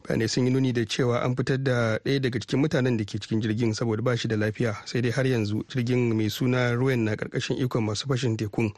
Bayanai 0.08 0.28
sun 0.30 0.46
yi 0.46 0.52
nuni 0.52 0.72
da 0.74 0.86
cewa 0.86 1.24
an 1.24 1.36
fitar 1.36 1.58
da 1.64 1.98
ɗaya 2.06 2.20
daga 2.22 2.40
cikin 2.40 2.60
mutanen 2.62 2.98
da 2.98 3.04
ke 3.06 3.18
cikin 3.20 3.42
jirgin 3.42 3.74
saboda 3.74 4.02
ba 4.04 4.16
shi 4.18 4.28
da 4.28 4.36
lafiya 4.38 4.76
sai 4.86 5.02
dai 5.02 5.12
har 5.12 5.26
yanzu 5.28 5.64
jirgin 5.68 6.14
mai 6.14 6.30
suna 6.30 6.74
ruwan 6.76 7.04
na 7.04 7.16
ƙarƙashin 7.16 7.58
ikon 7.58 7.84
masu 7.84 8.08
fashin 8.08 8.38
tekun. 8.38 8.72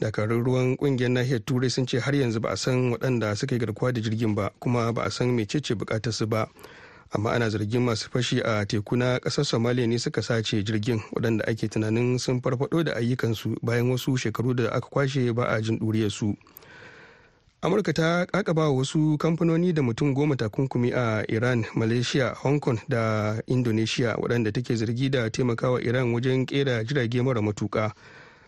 Dakarun 0.00 0.44
ruwan 0.44 0.76
ƙungiyar 0.76 1.10
nahiyar 1.10 1.44
turai 1.46 1.70
sun 1.70 1.86
ce 1.86 1.98
har 2.00 2.12
yanzu 2.14 2.40
ba 2.40 2.50
a 2.50 2.56
san 2.56 2.90
waɗanda 2.92 3.36
suka 3.36 3.54
yi 3.54 3.60
garkuwa 3.60 3.92
da 3.92 4.00
jirgin 4.00 4.34
ba 4.34 4.50
kuma 4.58 4.92
ba 4.92 5.02
a 5.04 5.10
san 5.10 5.28
mecece 5.30 5.74
buƙatar 5.74 6.12
su 6.12 6.26
ba. 6.26 6.48
Amma 7.14 7.30
ana 7.30 7.50
zargin 7.50 7.82
masu 7.86 8.10
fashi 8.10 8.40
a 8.42 8.66
teku 8.66 8.96
na 8.96 9.18
ƙasar 9.18 9.44
somalia 9.46 9.86
ne 9.86 9.96
suka 9.98 10.22
sace 10.22 10.62
jirgin 10.64 10.98
waɗanda 11.14 11.46
ake 11.46 11.68
tunanin 11.70 12.18
sun 12.18 12.40
farfado 12.42 12.82
da 12.84 12.92
ayyukansu 12.98 13.54
bayan 13.62 13.90
wasu 13.90 14.16
shekaru 14.18 14.54
da 14.56 14.70
aka 14.74 14.88
kwashe 14.90 15.32
ba 15.34 15.46
a 15.54 15.62
jin 15.62 15.78
ɗuriyarsu. 15.78 16.10
su 16.10 16.36
amurka 17.62 17.92
ta 17.92 18.26
kakaba 18.26 18.70
wasu 18.70 19.18
kamfanoni 19.18 19.72
da 19.72 19.82
mutum 19.82 20.14
goma 20.14 20.36
takunkumi 20.36 20.92
a 20.94 21.24
iran 21.28 21.64
malaysia 21.74 22.34
hong 22.42 22.60
kong 22.60 22.78
da 22.88 23.34
indonesia 23.46 24.14
waɗanda 24.16 24.52
take 24.52 24.74
zargi 24.76 25.08
da 25.10 25.30
taimakawa 25.30 25.82
iran 25.82 26.14
wajen 26.14 26.46
kera 26.46 26.84
jirage 26.84 27.22
mara 27.22 27.42
matuka 27.42 27.92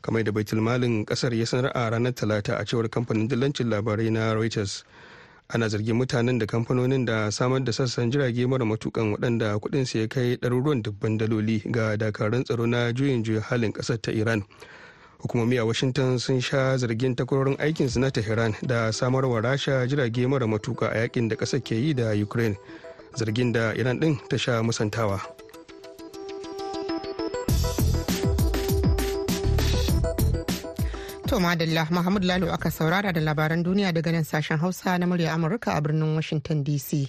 kamar 0.03 0.23
da 0.25 0.33
baitulmalin 0.33 1.05
ƙasar 1.05 1.35
ya 1.35 1.47
sanar 1.47 1.73
a 1.75 1.91
ranar 1.91 2.15
talata 2.15 2.57
a 2.59 2.65
cewar 2.65 2.89
kamfanin 2.89 3.29
dillancin 3.29 3.69
labarai 3.69 4.11
na 4.11 4.33
reuters 4.35 4.85
ana 5.49 5.69
zargin 5.69 5.97
mutanen 5.99 6.39
da 6.39 6.47
kamfanonin 6.47 7.05
da 7.05 7.31
samar 7.31 7.65
da 7.65 7.73
sassan 7.73 8.11
jirage 8.13 8.47
mara 8.47 8.65
matukan 8.65 9.13
waɗanda 9.13 9.59
kuɗinsu 9.59 9.99
ya 9.99 10.07
kai 10.09 10.37
ɗaruruwan 10.37 10.83
dubban 10.83 11.19
daloli 11.19 11.59
ga 11.67 11.97
dakarun 11.97 12.45
tsaro 12.45 12.67
na 12.67 12.93
juyin 12.93 13.25
juya 13.25 13.41
halin 13.41 13.73
ƙasar 13.73 13.99
ta 14.01 14.13
iran. 14.13 14.43
Hukumomi 15.23 15.59
a 15.59 15.65
washington 15.67 16.19
sun 16.19 16.41
sha 16.41 16.77
zargin 16.77 17.15
takwarorin 17.17 17.57
aikinsu 17.61 18.01
na 18.01 18.11
tehran 18.11 18.55
da 18.63 18.93
samarwa 18.93 19.41
rasha 19.41 19.87
jirage 19.87 20.27
mara 20.27 20.47
matuka 20.47 20.89
a 20.93 20.99
yaƙin 21.07 21.29
da 21.29 21.37
ƙasar 21.37 21.61
ke 21.61 21.75
yi 21.75 21.95
da 21.95 22.13
ukraine. 22.13 22.57
Zargin 23.17 23.53
da 23.53 23.73
iran 23.75 23.99
din 24.01 24.19
ta 24.29 24.37
sha 24.37 24.63
musantawa. 24.63 25.21
To 31.31 31.39
madalla 31.39 31.87
muhammadu 31.91 32.27
lalo 32.27 32.51
aka 32.53 32.71
saurara 32.71 33.13
da 33.13 33.21
labaran 33.21 33.63
duniya 33.63 33.93
daga 33.95 34.11
nan 34.13 34.25
sashen 34.25 34.59
hausa 34.59 34.99
na 34.99 35.07
murya 35.07 35.31
amurka 35.35 35.77
a 35.77 35.81
birnin 35.81 36.15
washington 36.19 36.65
dc 36.65 37.07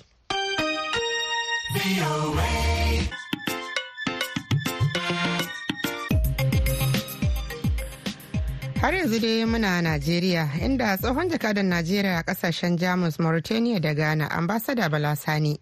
har 8.82 8.94
yanzu 8.94 9.20
dai 9.20 9.46
muna 9.46 9.82
najeriya 9.82 10.50
inda 10.66 10.98
tsohon 10.98 11.30
jakadan 11.30 11.66
najeriya 11.66 12.18
a 12.18 12.24
ƙasashen 12.24 12.78
jamus 12.78 13.20
mauritania 13.20 13.80
da 13.80 13.94
ghana 13.94 14.32
ambasada 14.32 14.90
bala 14.90 15.16
sani 15.16 15.60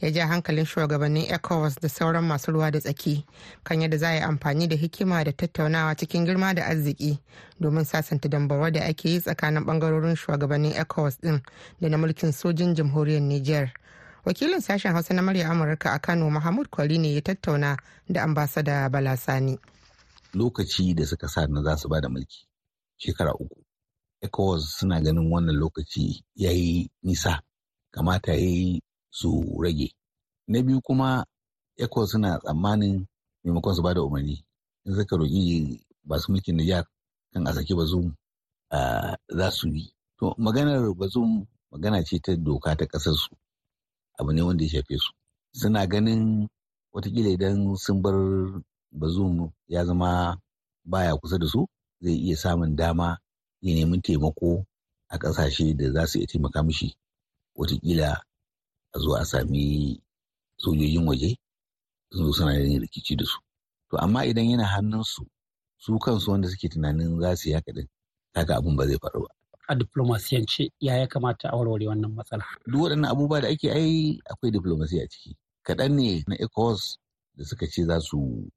ya 0.00 0.10
ja 0.10 0.26
hankalin 0.26 0.64
shugabannin 0.66 1.24
ecowas 1.30 1.74
da 1.80 1.88
sauran 1.88 2.24
masu 2.24 2.52
ruwa 2.52 2.70
da 2.70 2.80
tsaki 2.80 3.24
kan 3.64 3.80
yadda 3.80 3.96
za 3.98 4.08
a 4.08 4.14
yi 4.14 4.20
amfani 4.20 4.66
da 4.68 4.76
hikima 4.76 5.24
da 5.24 5.32
tattaunawa 5.32 5.94
cikin 5.94 6.24
girma 6.26 6.54
da 6.54 6.66
arziki 6.66 7.18
domin 7.60 7.84
sasanta 7.84 8.28
dambarwa 8.28 8.70
da 8.72 8.80
ake 8.84 9.08
yi 9.10 9.20
tsakanin 9.20 9.62
ɓangarorin 9.64 10.16
shugabannin 10.16 10.72
ecowas 10.74 11.20
din 11.20 11.40
da 11.80 11.88
na 11.88 11.96
mulkin 11.98 12.32
sojin 12.32 12.74
jamhuriyar 12.74 13.22
niger. 13.22 13.70
Wakilin 14.24 14.60
sashen 14.60 14.92
hausa 14.92 15.14
na 15.14 15.22
murya 15.22 15.50
amurka 15.50 15.90
a 15.92 15.98
kano 15.98 16.30
mahmud 16.30 16.66
kwari 16.70 16.98
ne 16.98 17.14
ya 17.14 17.20
tattauna 17.22 17.76
da 18.08 18.22
ambasada 18.22 18.88
bala 18.90 19.16
sani. 19.16 19.58
Lokaci 20.34 20.94
da 20.94 21.06
suka 21.06 21.28
sa 21.28 21.46
na 21.46 21.62
za 21.62 21.76
su 21.76 21.88
ba 21.88 22.00
da 22.00 22.08
mulki. 22.08 22.46
Shekara 22.98 23.32
uku. 23.34 23.58
ECOWAS 24.24 24.62
suna 24.78 25.00
ganin 25.00 25.30
wannan 25.32 25.56
lokaci 25.56 26.24
ya 26.34 26.50
yi 26.50 26.90
nisa, 27.02 27.42
kamata 27.94 28.32
ya 28.32 28.38
yi 28.38 28.82
su 29.10 29.30
rage. 29.62 29.88
Na 30.48 30.62
biyu 30.62 30.80
kuma 30.86 31.24
ECOWAS 31.78 32.10
suna 32.12 32.38
tsammanin 32.42 33.06
maimakon 33.44 33.74
su 33.76 33.82
ba 33.82 33.94
da 33.94 34.02
umarni. 34.02 34.36
In 34.86 34.94
suka 34.94 35.16
roƙi 35.16 35.80
masu 36.08 36.32
mulkin 36.32 36.56
Nijar 36.56 36.84
kan 37.32 37.46
a 37.48 37.52
saki 37.52 37.74
bazum 37.74 38.06
za 39.38 39.46
su 39.50 39.68
yi. 39.68 39.84
To 40.18 40.34
maganar 40.38 40.82
bazum 41.00 41.46
magana 41.70 42.02
ce 42.06 42.18
ta 42.24 42.32
doka 42.36 42.76
ta 42.78 42.84
ƙasarsu. 42.86 43.32
Abu 44.18 44.32
ne 44.32 44.42
wanda 44.42 44.64
ya 44.64 44.70
shafe 44.70 44.96
su. 44.98 45.12
Suna 45.52 45.86
ganin 45.86 46.48
wataƙila 46.94 47.28
idan 47.34 47.76
sun 47.76 48.02
bar 48.02 48.14
bazum 48.92 49.52
ya 49.68 49.84
zama 49.84 50.38
baya 50.84 51.16
kusa 51.16 51.38
da 51.38 51.46
su 51.46 51.66
zai 52.00 52.14
iya 52.14 52.36
samun 52.36 52.76
dama 52.76 53.18
ya 53.60 53.74
nemi 53.74 54.00
taimako 54.00 54.66
a 55.08 55.18
ƙasashe 55.18 55.74
da 55.76 55.92
za 55.92 56.06
su 56.06 56.18
iya 56.18 56.26
taimaka 56.26 56.62
mishi. 56.62 56.94
Watakila 57.56 58.20
a 58.94 58.98
zo 58.98 59.14
a 59.16 59.24
sami 59.24 60.00
sojojin 60.60 61.06
waje 61.08 61.36
su 62.12 62.32
suna 62.32 62.54
yin 62.58 62.80
rikici 62.82 63.16
da 63.16 63.24
su. 63.24 63.38
To 63.90 63.96
amma 63.98 64.24
idan 64.26 64.44
yana 64.50 64.64
hannunsu 64.64 65.26
su 65.78 65.98
kansu 65.98 66.30
wanda 66.30 66.48
suke 66.48 66.68
tunanin 66.68 67.20
za 67.20 67.36
su 67.36 67.48
yi 67.48 67.54
haka 67.54 67.72
din 67.72 67.88
kaga 68.34 68.56
abin 68.56 68.76
ba 68.76 68.86
zai 68.86 68.98
faru 68.98 69.20
ba. 69.22 69.28
A 69.68 69.74
diplomasiyance 69.74 70.70
ya 70.80 70.96
ya 70.96 71.06
kamata 71.06 71.48
a 71.50 71.56
warware 71.56 71.86
wannan 71.88 72.12
matsala? 72.14 72.44
Duk 72.66 72.80
waɗannan 72.82 73.10
abubuwa 73.10 73.40
da 73.40 73.48
ake 73.48 73.70
ai 73.72 74.20
akwai 74.30 74.50
diplomasiya 74.52 75.02
a 75.04 75.08
ciki. 75.08 75.36
Kaɗan 75.66 75.92
ne 75.96 76.24
na 76.28 76.36
ecowas 76.36 76.98
da 77.36 77.44
suka 77.44 77.66
ce 77.66 77.84
za 77.84 78.00
su 78.00 78.50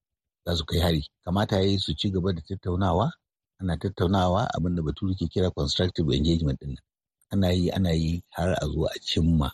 za 0.45 0.55
su 0.55 0.65
kai 0.65 0.79
hari. 0.79 1.01
Kamata 1.25 1.55
ya 1.55 1.65
yi 1.65 1.77
su 1.79 1.93
ci 1.95 2.11
gaba 2.11 2.33
da 2.33 2.41
tattaunawa 2.41 3.11
ana 3.59 3.77
tattaunawa 3.77 4.47
abin 4.55 4.75
da 4.75 4.81
baturu 4.81 5.15
ke 5.15 5.27
kira 5.27 5.51
constructive 5.51 6.07
engagement 6.15 6.59
din 6.59 6.77
ana 7.31 7.51
yi 7.51 7.71
ana 7.71 7.91
yi 7.91 8.23
har 8.35 8.55
a 8.61 8.65
zo 8.67 8.85
a 8.87 8.95
cimma 9.03 9.51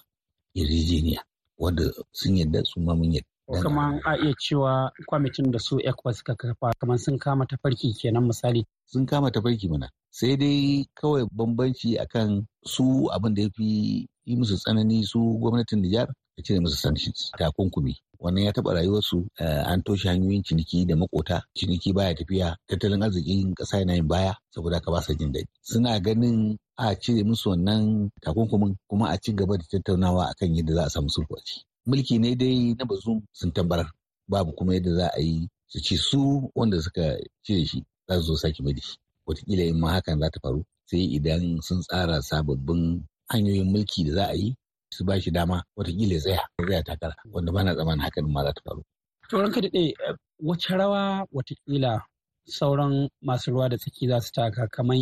yarjejeniya 0.54 1.22
wanda 1.58 1.84
sun 2.14 2.38
yadda 2.38 2.64
su 2.66 2.80
ma 2.80 2.94
mun 2.96 3.12
yadda. 3.14 3.62
Kamar 3.62 4.02
a 4.06 4.18
iya 4.18 4.34
cewa 4.40 4.92
kwamitin 5.06 5.52
da 5.52 5.60
su 5.60 5.78
ECOWAS 5.80 6.18
suka 6.18 6.36
kafa 6.36 6.74
kamar 6.80 6.98
sun 7.00 7.18
kama 7.20 7.46
tafarki 7.46 7.94
kenan 7.94 8.26
misali. 8.26 8.66
Sun 8.86 9.06
kama 9.06 9.32
tafarki 9.32 9.68
mana. 9.70 9.90
Sai 10.10 10.36
dai 10.38 10.86
kawai 10.96 11.26
bambanci 11.32 11.98
akan 12.00 12.48
su 12.66 13.10
abin 13.14 13.34
da 13.36 13.42
ya 13.42 13.50
fi 13.56 14.08
yi 14.26 14.36
musu 14.36 14.58
tsanani 14.58 15.04
su 15.04 15.20
gwamnatin 15.40 15.82
Nijar 15.82 16.08
ya 16.38 16.44
cire 16.44 16.60
musu 16.60 16.76
sanctions 16.78 17.32
takunkumi. 17.38 17.94
Wannan 18.20 18.44
ya 18.46 18.52
taɓa 18.52 18.74
rayuwarsu 18.74 19.28
an 19.40 19.82
toshe 19.84 20.10
hanyoyin 20.10 20.44
ciniki 20.44 20.86
da 20.86 20.96
makota 20.96 21.44
ciniki 21.58 21.94
baya 21.94 22.16
tafiya 22.16 22.58
tattalin 22.68 23.04
arzikin 23.04 23.54
ƙasa 23.56 23.78
yana 23.80 23.94
yin 23.96 24.08
baya 24.08 24.34
saboda 24.54 24.80
ka 24.82 24.92
ba 24.92 25.02
su 25.02 25.14
jin 25.16 25.32
daɗi. 25.32 25.48
Suna 25.62 26.00
ganin 26.00 26.58
a 26.78 26.96
cire 26.96 27.24
musu 27.24 27.50
wannan 27.50 28.10
takunkumin 28.22 28.76
kuma 28.90 29.10
a 29.10 29.18
ci 29.18 29.34
gaba 29.34 29.58
da 29.58 29.64
tattaunawa 29.72 30.30
akan 30.32 30.56
yadda 30.56 30.74
za 30.76 30.84
a 30.86 30.90
samu 30.90 31.10
sulhu 31.10 31.36
a 31.38 31.42
mulki 31.88 32.20
ne 32.20 32.36
dai 32.36 32.74
na 32.78 32.86
bazum 32.86 33.22
sun 33.34 33.52
tabbarar 33.52 33.90
babu 34.28 34.52
kuma 34.58 34.74
yadda 34.74 34.94
za 34.96 35.08
a 35.18 35.22
yi 35.22 35.48
su 35.68 35.80
ci 35.80 35.96
su 35.98 36.52
wanda 36.56 36.82
suka 36.82 37.18
cire 37.46 37.66
shi 37.66 37.84
za 38.08 38.16
su 38.16 38.22
zo 38.28 38.36
sake 38.36 38.64
mai 38.64 38.74
da 38.74 38.82
shi. 38.82 38.98
Wataƙila 39.28 39.64
in 39.68 39.80
ma 39.80 39.92
hakan 39.94 40.20
za 40.20 40.30
ta 40.30 40.40
faru 40.44 40.64
sai 40.90 41.04
idan 41.18 41.62
sun 41.62 41.82
tsara 41.82 42.22
sababbin 42.22 43.04
hanyoyin 43.32 43.72
mulki 43.72 44.04
da 44.06 44.14
za 44.14 44.26
a 44.30 44.34
yi 44.36 44.56
su 44.96 45.04
ba 45.06 45.20
shi 45.22 45.32
dama 45.32 45.64
wataƙila 45.78 46.14
ya 46.14 46.20
tsaya 46.20 46.36
ya 46.60 46.66
tsaya 46.66 46.84
takara 46.84 47.16
wanda 47.34 47.52
ba 47.52 47.64
na 47.64 47.74
tsammanin 47.76 48.04
hakan 48.06 48.26
ma 48.34 48.44
za 48.44 48.54
ta 48.54 48.62
faru. 48.66 48.82
To 49.30 49.38
ranka 49.42 49.62
daɗe 49.62 49.94
wace 50.40 50.70
rawa 50.78 51.26
wataƙila 51.36 52.02
sauran 52.48 53.10
masu 53.22 53.52
ruwa 53.52 53.70
da 53.70 53.78
tsaki 53.78 54.08
za 54.08 54.22
su 54.22 54.32
taka 54.32 54.68
kamar 54.68 54.98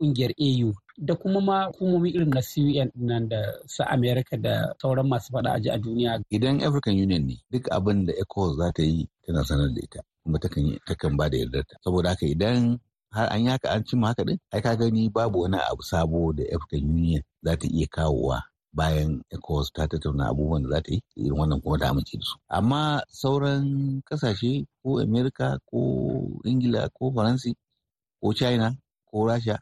ƙungiyar 0.00 0.32
AU 0.38 0.72
da 0.98 1.14
kuma 1.14 1.40
ma 1.40 1.66
hukumomi 1.66 2.10
irin 2.10 2.30
na 2.30 2.40
CUN 2.42 2.90
nan 2.94 3.28
da 3.28 3.40
su 3.66 3.82
Amerika 3.84 4.36
da 4.36 4.72
sauran 4.80 5.08
masu 5.08 5.32
faɗa 5.32 5.50
aji 5.52 5.68
a 5.70 5.78
duniya. 5.78 6.20
Idan 6.30 6.62
African 6.62 6.96
Union 6.96 7.26
ne 7.26 7.36
duk 7.50 7.64
abin 7.70 8.06
da 8.06 8.12
ECOWAS 8.12 8.56
za 8.56 8.72
ta 8.72 8.82
yi 8.82 9.08
tana 9.26 9.44
sanar 9.44 9.74
da 9.74 9.80
ita 9.84 10.00
kuma 10.22 10.38
takan 10.86 11.16
ba 11.16 11.28
da 11.30 11.36
yardarta. 11.38 11.76
Saboda 11.84 12.08
haka 12.08 12.26
idan 12.26 12.78
har 13.12 13.28
an 13.32 13.44
yaka 13.44 13.68
an 13.72 13.84
cimma 13.84 14.06
haka 14.08 14.24
din 14.24 14.38
ai 14.52 14.60
ka 14.60 14.76
gani 14.76 15.08
babu 15.08 15.40
wani 15.40 15.58
abu 15.70 15.82
sabo 15.82 16.32
da 16.32 16.44
African 16.54 16.84
Union 16.90 17.22
za 17.42 17.56
ta 17.56 17.66
iya 17.68 17.86
kawowa 17.86 18.42
bayan 18.78 19.12
ECOWAS 19.34 19.68
ta 19.74 19.82
tattauna 19.90 20.24
abubuwan 20.30 20.62
da 20.62 20.68
za 20.68 20.80
ta 20.84 20.90
yi 20.94 21.00
irin 21.16 21.38
wannan 21.38 21.60
kuma 21.62 21.78
ta 21.80 21.86
amince 21.90 22.16
da 22.18 22.24
su. 22.30 22.36
Amma 22.48 23.02
sauran 23.20 23.64
ƙasashe 24.08 24.66
ko 24.82 24.88
Amerika 25.04 25.58
ko 25.70 25.78
Ingila 26.50 26.88
ko 26.96 27.10
Faransi 27.14 27.50
ko 28.20 28.32
China 28.38 28.68
ko 29.10 29.16
Rasha 29.28 29.56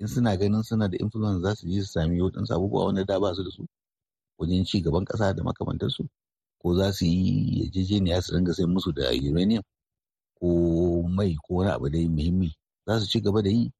in 0.00 0.08
suna 0.08 0.36
ganin 0.36 0.62
suna 0.62 0.88
da 0.88 0.96
influence 1.00 1.42
za 1.42 1.54
su 1.56 1.64
je 1.68 1.80
su 1.82 1.88
sami 1.92 2.20
waɗansu 2.20 2.52
abubuwa 2.54 2.84
wanda 2.86 3.04
da 3.04 3.20
ba 3.22 3.34
su 3.34 3.42
da 3.44 3.50
su 3.50 3.62
wajen 4.38 4.64
ci 4.64 4.80
gaban 4.82 5.04
ƙasa 5.04 5.34
da 5.34 5.42
makamantarsu 5.42 6.02
ko 6.60 6.74
za 6.78 6.92
su 6.92 7.04
yi 7.04 7.60
yarjejeniya 7.62 8.22
su 8.22 8.34
ringa 8.34 8.52
sai 8.54 8.66
musu 8.66 8.92
da 8.92 9.08
uranium 9.30 9.62
ko 10.38 10.46
mai 11.16 11.32
ko 11.44 11.54
wani 11.54 11.70
abu 11.72 11.88
dai 11.88 12.08
muhimmi 12.08 12.48
za 12.86 13.00
su 13.00 13.06
ci 13.10 13.20
gaba 13.20 13.42
da 13.42 13.50
yi 13.50 13.72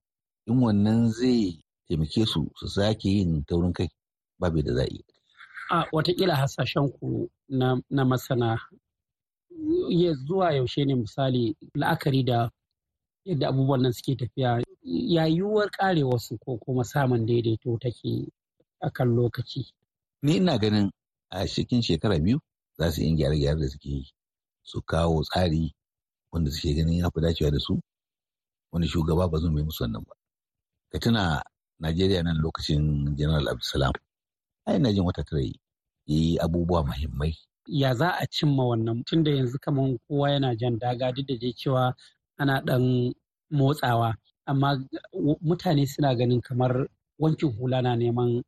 in 0.47 0.59
wannan 0.63 1.11
zai 1.19 1.61
taimake 1.89 2.23
su 2.27 2.41
su 2.59 2.67
sake 2.69 3.09
yin 3.09 3.45
taurin 3.49 3.73
kai 3.73 3.89
babu 4.39 4.63
da 4.63 4.75
za 4.75 4.85
a 5.71 5.85
wataƙila 5.93 6.35
hasashen 6.37 6.89
ku 6.93 7.31
na 7.91 8.05
masana 8.05 8.59
ya 9.89 10.15
zuwa 10.15 10.53
yaushe 10.55 10.85
ne 10.85 10.95
misali 10.95 11.57
la'akari 11.75 12.23
da 12.25 12.51
yadda 13.25 13.49
abubuwan 13.49 13.83
nan 13.83 13.93
suke 13.93 14.15
tafiya 14.17 14.63
ya 14.87 15.27
yiwuwar 15.27 15.71
karewarsu 15.71 16.39
ko 16.39 16.57
kuma 16.59 16.85
samun 16.85 17.27
daidaito 17.27 17.79
take 17.81 18.29
a 18.81 18.91
kan 18.91 19.09
lokaci. 19.09 19.67
Ni 20.23 20.37
ina 20.37 20.59
ganin 20.59 20.91
a 21.31 21.47
cikin 21.47 21.83
shekara 21.83 22.19
biyu 22.19 22.39
za 22.79 22.93
su 22.93 23.03
yi 23.03 23.17
gyare-gyare 23.17 23.61
da 23.61 23.69
suke 23.69 23.89
yi 23.91 24.05
su 24.63 24.79
kawo 24.83 25.23
tsari 25.25 25.75
wanda 26.33 26.51
suke 26.51 26.75
ganin 26.75 26.99
ya 26.99 27.11
fi 27.11 27.21
dacewa 27.21 27.51
da 27.51 27.59
su 27.59 27.81
wani 28.73 28.87
shugaba 28.89 29.29
ba 29.29 29.39
zan 29.39 29.53
mai 29.53 29.63
musu 29.65 29.83
wannan 29.85 30.05
ba. 30.07 30.15
Ka 30.93 30.99
tuna 30.99 31.43
Najeriya 31.81 32.23
nan 32.23 32.41
lokacin 32.41 33.15
General 33.17 33.49
Abdulsalam. 33.49 33.93
Ai 34.67 34.79
na 34.79 34.93
jin 34.93 35.05
wata 35.07 35.23
tara 35.25 35.43
yi 36.07 36.39
abubuwa 36.45 36.85
muhimmai. 36.87 37.35
Ya 37.67 37.95
za 37.95 38.09
a 38.19 38.27
cimma 38.27 38.65
wannan 38.67 39.05
tun 39.07 39.23
da 39.25 39.31
yanzu 39.31 39.59
kamar 39.59 39.99
kowa 40.09 40.31
yana 40.31 40.55
jan 40.57 40.79
daga 40.79 41.13
duk 41.13 41.27
da 41.27 41.35
je 41.37 41.53
cewa 41.53 41.95
ana 42.41 42.61
ɗan 42.67 42.85
motsawa 43.51 44.15
amma 44.51 44.69
mutane 45.47 45.87
suna 45.87 46.15
ganin 46.19 46.41
kamar 46.47 46.73
wankin 47.19 47.51
hula 47.57 47.79
na 47.83 47.97
neman 47.97 48.43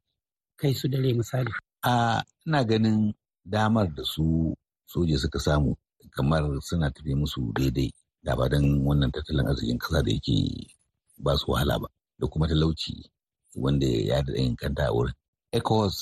kai 0.61 0.73
su 0.75 0.89
dare 0.89 1.11
misali. 1.15 1.51
A 1.83 2.23
ina 2.47 2.65
ganin 2.65 3.15
damar 3.45 3.87
da 3.97 4.03
su 4.05 4.55
soja 4.91 5.19
suka 5.19 5.39
samu 5.47 5.71
kamar 6.15 6.43
suna 6.67 6.91
tafi 6.95 7.13
musu 7.21 7.41
daidai 7.57 7.91
da 8.25 8.37
ba 8.39 8.49
don 8.53 8.67
wannan 8.87 9.11
tattalin 9.15 9.47
arzikin 9.51 9.79
kasa 9.83 10.03
da 10.07 10.11
yake 10.13 10.37
ba 11.25 11.33
su 11.41 11.47
wahala 11.53 11.75
ba 11.83 11.89
da 12.19 12.27
kuma 12.31 12.47
talauci 12.51 12.95
wanda 13.63 13.87
ya 13.87 14.23
da 14.27 14.33
yin 14.41 14.57
kanta 14.61 14.85
a 14.87 14.93
wurin. 14.95 15.15
ECOWAS 15.59 15.97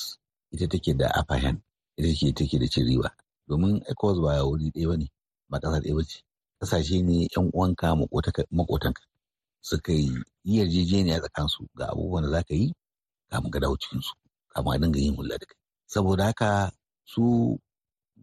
ita 0.53 0.67
take 0.73 0.93
da 1.01 1.09
hand 1.43 1.59
ita 1.99 2.09
take 2.19 2.33
take 2.39 2.59
da 2.61 2.67
cin 2.73 2.85
riba 2.89 3.11
domin 3.49 3.75
ECOWAS 3.91 4.19
ba 4.25 4.33
wuri 4.49 4.67
ɗaya 4.75 4.89
ba 4.91 4.97
ne 5.01 5.07
ba 5.51 5.57
ƙasa 5.63 5.81
ɗaya 5.83 5.95
ba 5.99 6.03
ce. 6.11 6.19
Ƙasashe 6.61 7.03
ne 7.05 7.29
'yan 7.33 7.51
uwanka 7.55 7.87
makotanka 8.57 9.03
suka 9.69 9.93
yi 9.93 10.11
yarjejeniya 10.45 11.21
tsakansu 11.21 11.61
ga 11.79 11.85
abubuwan 11.93 12.25
da 12.25 12.31
za 12.31 12.43
ka 12.49 12.55
yi 12.55 12.73
kamun 13.31 13.51
ka 13.53 13.59
dawo 13.63 13.77
cikinsu 13.81 14.13
kamun 14.53 14.75
a 14.75 14.79
dinga 14.81 14.99
yin 15.03 15.17
hulɗa 15.17 15.39
da 15.41 15.47
kai. 15.51 15.59
Saboda 15.93 16.25
haka 16.25 16.49
su 17.05 17.23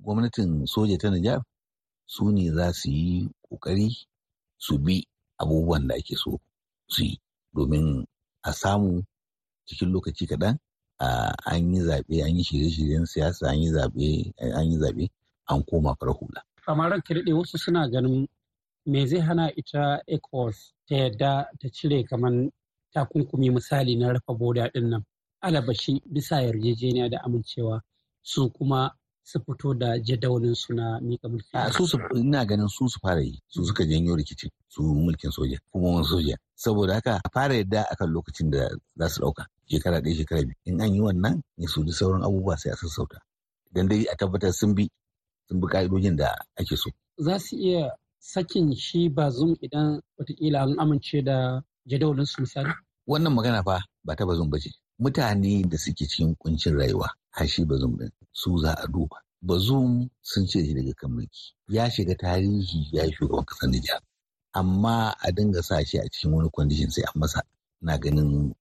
gwamnatin 0.04 0.66
soja 0.74 0.98
ta 1.02 1.10
Nijar 1.10 1.42
su 2.13 2.24
ne 2.32 2.52
za 2.56 2.66
su 2.74 2.90
yi 2.90 3.30
ƙoƙari 3.50 3.88
su 4.58 4.78
bi 4.78 4.96
abubuwan 5.42 5.88
da 5.88 5.96
ake 5.96 6.16
so 6.16 6.32
su 6.88 7.04
yi 7.04 7.20
domin 7.56 8.06
a 8.44 8.52
samu 8.54 8.90
cikin 9.68 9.90
lokaci 9.94 10.25
kaɗan 10.32 10.56
an 11.00 11.74
yi 11.74 11.80
zaɓe 11.88 12.24
an 12.24 12.36
yi 12.38 12.44
shirye-shiryen 12.44 13.06
siyasa 13.06 13.48
an 13.50 13.60
yi 13.62 13.70
zaɓe 13.76 14.34
an 14.58 14.66
yi 14.72 14.78
zaɓe 14.78 15.10
an 15.50 15.64
koma 15.70 15.96
fara 16.00 16.14
hula. 16.14 16.42
Kamar 16.66 16.92
daɗe 16.92 17.34
wasu 17.34 17.58
suna 17.58 17.90
ganin 17.90 18.28
me 18.86 19.06
zai 19.08 19.20
hana 19.20 19.52
ita 19.56 20.02
ECOWAS 20.08 20.58
ta 20.88 20.96
yadda 20.96 21.48
ta 21.60 21.68
cire 21.76 22.04
kamar 22.04 22.32
takunkumi 22.94 23.50
misali 23.50 23.96
na 23.96 24.14
rufe 24.14 24.34
boda 24.40 24.70
ɗin 24.74 24.90
nan 24.90 25.04
alabashi 25.42 26.02
bisa 26.06 26.42
yarjejeniya 26.42 27.10
da 27.10 27.18
amincewa 27.26 27.82
su 28.22 28.50
kuma 28.50 28.92
su 29.24 29.40
fito 29.40 29.74
da 29.74 30.00
jadawalin 30.00 30.56
su 30.56 30.74
na 30.74 31.00
miƙa 31.00 31.30
mulki. 31.30 31.50
A 31.54 31.72
su 31.72 31.86
ina 32.16 32.46
ganin 32.46 32.68
su 32.68 32.88
su 32.90 33.00
fara 33.00 33.22
yi 33.22 33.40
su 33.48 33.66
suka 33.66 33.84
janyo 33.86 34.16
rikici 34.16 34.50
su 34.68 34.82
mulkin 34.84 35.32
soja 35.32 35.58
hukumomin 35.72 36.04
soja 36.04 36.36
saboda 36.56 36.94
haka 36.94 37.20
a 37.24 37.30
fara 37.34 37.56
yadda 37.56 37.82
akan 37.92 38.10
lokacin 38.14 38.50
da 38.52 38.70
za 38.96 39.10
su 39.10 39.22
ɗauka 39.22 39.46
shekara 39.74 40.01
ɗaya 40.03 40.15
shekara 40.15 40.42
biyu 40.48 40.56
in 40.65 40.82
an 40.82 40.94
yi 40.94 41.01
wannan 41.01 41.42
ne 41.58 41.68
su 41.68 41.82
sauran 41.92 42.24
abubuwa 42.24 42.58
sai 42.58 42.72
a 42.72 42.75
sassauta 42.75 43.18
idan 43.72 43.88
dai 43.89 44.06
a 44.12 44.15
tabbatar 44.15 44.53
sun 44.53 44.74
bi 44.77 44.86
sun 45.48 45.60
bi 45.62 45.68
ka'idojin 45.68 46.15
da 46.18 46.30
ake 46.60 46.75
so. 46.77 46.89
Za 47.18 47.39
su 47.39 47.56
iya 47.56 47.92
sakin 48.20 48.75
shi 48.75 49.10
ba 49.10 49.30
zum 49.32 49.56
idan 49.62 50.02
wataƙila 50.17 50.62
an 50.63 50.80
amince 50.80 51.21
da 51.24 51.62
jadawalin 51.86 52.26
su 52.26 52.41
misali. 52.41 52.71
Wannan 53.08 53.34
magana 53.34 53.63
fa 53.63 53.82
ba 54.06 54.15
ta 54.15 54.26
bazum 54.26 54.50
ba 54.50 54.60
ce. 54.60 54.69
Mutane 55.00 55.63
da 55.69 55.78
suke 55.78 56.06
cikin 56.08 56.36
kuncin 56.36 56.78
rayuwa 56.78 57.10
har 57.32 57.48
shi 57.48 57.65
bazum 57.65 57.98
ɗin 57.98 58.10
su 58.32 58.58
za 58.58 58.74
a 58.74 58.88
duba. 58.88 59.17
Bazum 59.41 60.10
sun 60.21 60.48
ce 60.48 60.63
shi 60.65 60.74
daga 60.74 60.93
kan 60.93 61.12
mulki. 61.12 61.54
Ya 61.67 61.89
shiga 61.89 62.15
tarihi 62.15 62.89
ya 62.91 63.04
yi 63.06 63.12
shugaban 63.12 63.45
ƙasar 63.45 63.69
Nijar. 63.69 64.02
Amma 64.54 65.15
a 65.19 65.32
dinga 65.32 65.62
sa 65.63 65.84
shi 65.84 65.98
a 65.98 66.10
cikin 66.10 66.32
wani 66.32 66.50
kwandishin 66.50 66.91
sai 66.91 67.04
an 67.04 67.19
masa 67.21 67.41
na 67.82 67.98
ganin 67.98 68.54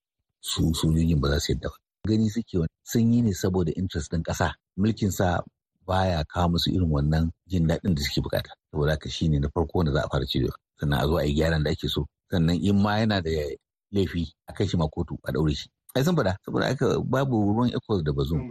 su 0.43 0.75
sojojin 0.75 1.21
ba 1.21 1.29
za 1.29 1.41
su 1.41 1.53
yadda 1.53 1.69
ba. 1.71 1.77
Gani 2.09 2.29
suke 2.31 2.59
wani 2.59 2.69
sun 2.83 3.13
yi 3.15 3.23
ne 3.23 3.33
saboda 3.33 3.73
interest 3.77 4.11
ɗin 4.13 4.23
ƙasa. 4.23 4.53
Mulkinsa 4.79 5.41
baya 5.87 6.25
kawo 6.25 6.49
musu 6.49 6.71
irin 6.75 6.91
wannan 6.91 7.31
jin 7.49 7.67
daɗin 7.69 7.95
da 7.95 8.03
suke 8.03 8.21
buƙata. 8.27 8.51
Saboda 8.75 8.91
haka 8.91 9.09
shi 9.09 9.29
ne 9.29 9.39
na 9.39 9.49
farko 9.55 9.85
da 9.85 9.93
za 9.93 10.03
a 10.05 10.09
fara 10.11 10.27
cirewa. 10.27 10.53
Sannan 10.81 10.99
a 11.01 11.07
zo 11.07 11.17
a 11.19 11.25
yi 11.25 11.35
gyaran 11.35 11.63
da 11.65 11.71
ake 11.71 11.89
so. 11.89 12.07
Sannan 12.33 12.59
in 12.61 12.83
ma 12.83 12.99
yana 12.99 13.23
da 13.23 13.31
laifi 13.95 14.27
a 14.49 14.53
kai 14.53 14.67
shi 14.67 14.77
ma 14.77 14.87
kotu 14.91 15.17
a 15.25 15.33
ɗaure 15.33 15.57
shi. 15.57 15.71
ai 15.95 16.03
sun 16.03 16.17
faɗa 16.17 16.35
saboda 16.45 16.67
aka 16.71 17.01
babu 17.01 17.37
ruwan 17.55 17.71
ecos 17.71 18.03
da 18.03 18.13
bazum. 18.13 18.51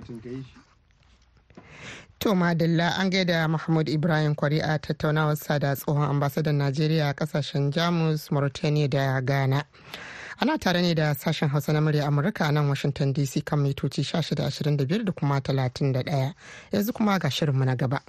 To 2.19 2.29
Madalla 2.35 2.99
an 2.99 3.09
gaida 3.09 3.49
Mahmud 3.49 3.89
Ibrahim 3.89 4.35
Kwari 4.35 4.59
a 4.61 4.77
tattaunawarsa 4.79 5.59
da 5.59 5.73
tsohon 5.75 6.07
ambasadan 6.07 6.55
Najeriya 6.61 7.09
a 7.09 7.13
ƙasashen 7.13 7.71
Jamus, 7.73 8.29
Mauritania 8.31 8.87
da 8.87 9.19
Ghana. 9.21 9.65
Ana 10.41 10.57
tare 10.57 10.81
ne 10.81 10.93
da 10.95 11.13
sashen 11.13 11.49
Hausa 11.49 11.71
na 11.73 11.81
murya 11.81 12.07
Amurka 12.07 12.51
nan 12.51 12.67
Washington 12.67 13.13
DC 13.13 13.45
kan 13.45 13.59
mitoci 13.59 14.01
1625 14.01 15.03
da 15.05 15.11
kuma 15.11 15.39
31. 15.39 16.33
Yanzu 16.73 16.93
kuma 16.93 17.19
ga 17.19 17.29
shirinmu 17.29 17.63
na 17.65 17.75
gaba. 17.75 18.01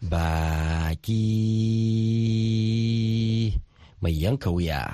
Baki 0.00 1.12
mai 4.00 4.12
yanka 4.16 4.48
wuya. 4.50 4.88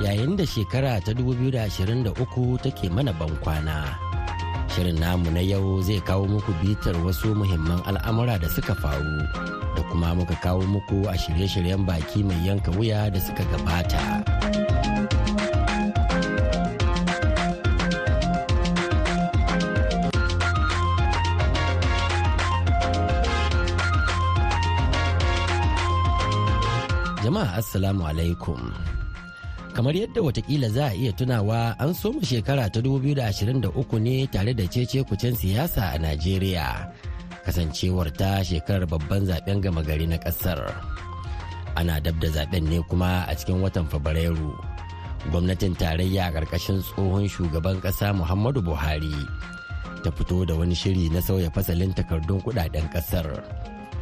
yayin 0.00 0.36
da 0.38 0.46
shekara 0.46 1.00
ta 1.04 1.12
2023 1.12 2.62
take 2.62 2.88
mana 2.88 3.12
bankwana. 3.12 4.05
Shirin 4.76 5.00
namu 5.00 5.32
na 5.32 5.40
yau 5.40 5.80
zai 5.80 6.04
kawo 6.04 6.28
muku 6.28 6.52
bitar 6.60 6.92
wasu 7.00 7.32
muhimman 7.32 7.80
al'amura 7.88 8.36
da 8.36 8.44
suka 8.44 8.76
faru 8.76 9.24
da 9.72 9.80
kuma 9.88 10.12
muka 10.12 10.36
kawo 10.44 10.60
muku 10.68 11.08
a 11.08 11.16
shirye-shiryen 11.16 11.80
baki 11.88 12.20
mai 12.20 12.36
yanka 12.44 12.68
wuya 12.76 13.08
da 13.08 13.16
suka 13.16 13.40
gabata. 13.48 14.20
Jama'a 27.24 27.56
Assalamu 27.64 28.04
alaikum. 28.04 28.60
Kamar 29.76 29.92
yadda 29.96 30.22
wataƙila 30.24 30.68
za 30.72 30.88
a 30.88 30.94
iya 30.96 31.12
tunawa 31.12 31.76
an 31.78 31.92
soma 31.94 32.24
shekara 32.24 32.64
ta 32.72 32.80
2023 32.80 34.00
ne 34.00 34.24
tare 34.26 34.54
da 34.56 34.64
cece 34.64 35.04
kucen 35.04 35.36
siyasa 35.36 35.92
a 35.92 35.98
najeriya 36.00 36.88
kasancewar 37.44 38.08
ta 38.16 38.40
shekarar 38.40 38.88
babban 38.88 39.28
zaɓen 39.28 39.60
gama 39.60 39.82
gari 39.84 40.08
na 40.08 40.16
ƙasar 40.16 40.64
ana 41.76 42.00
dab 42.00 42.16
da 42.24 42.28
zaɓen 42.32 42.64
ne 42.72 42.80
kuma 42.88 43.28
a 43.28 43.36
cikin 43.36 43.60
watan 43.60 43.84
fabrairu 43.84 44.56
gwamnatin 45.30 45.76
tarayya 45.76 46.26
a 46.26 46.32
ƙarƙashin 46.32 46.80
tsohon 46.80 47.28
shugaban 47.28 47.76
ƙasa 47.84 48.16
muhammadu 48.16 48.62
buhari 48.64 49.12
ta 50.02 50.08
fito 50.10 50.40
da 50.48 50.54
wani 50.56 50.72
shiri 50.74 51.12
na 51.12 51.20
sauya 51.20 51.50
fasalin 51.52 51.92
takardun 51.92 52.40
kuɗaɗen 52.40 52.88
ƙasar. 52.96 53.28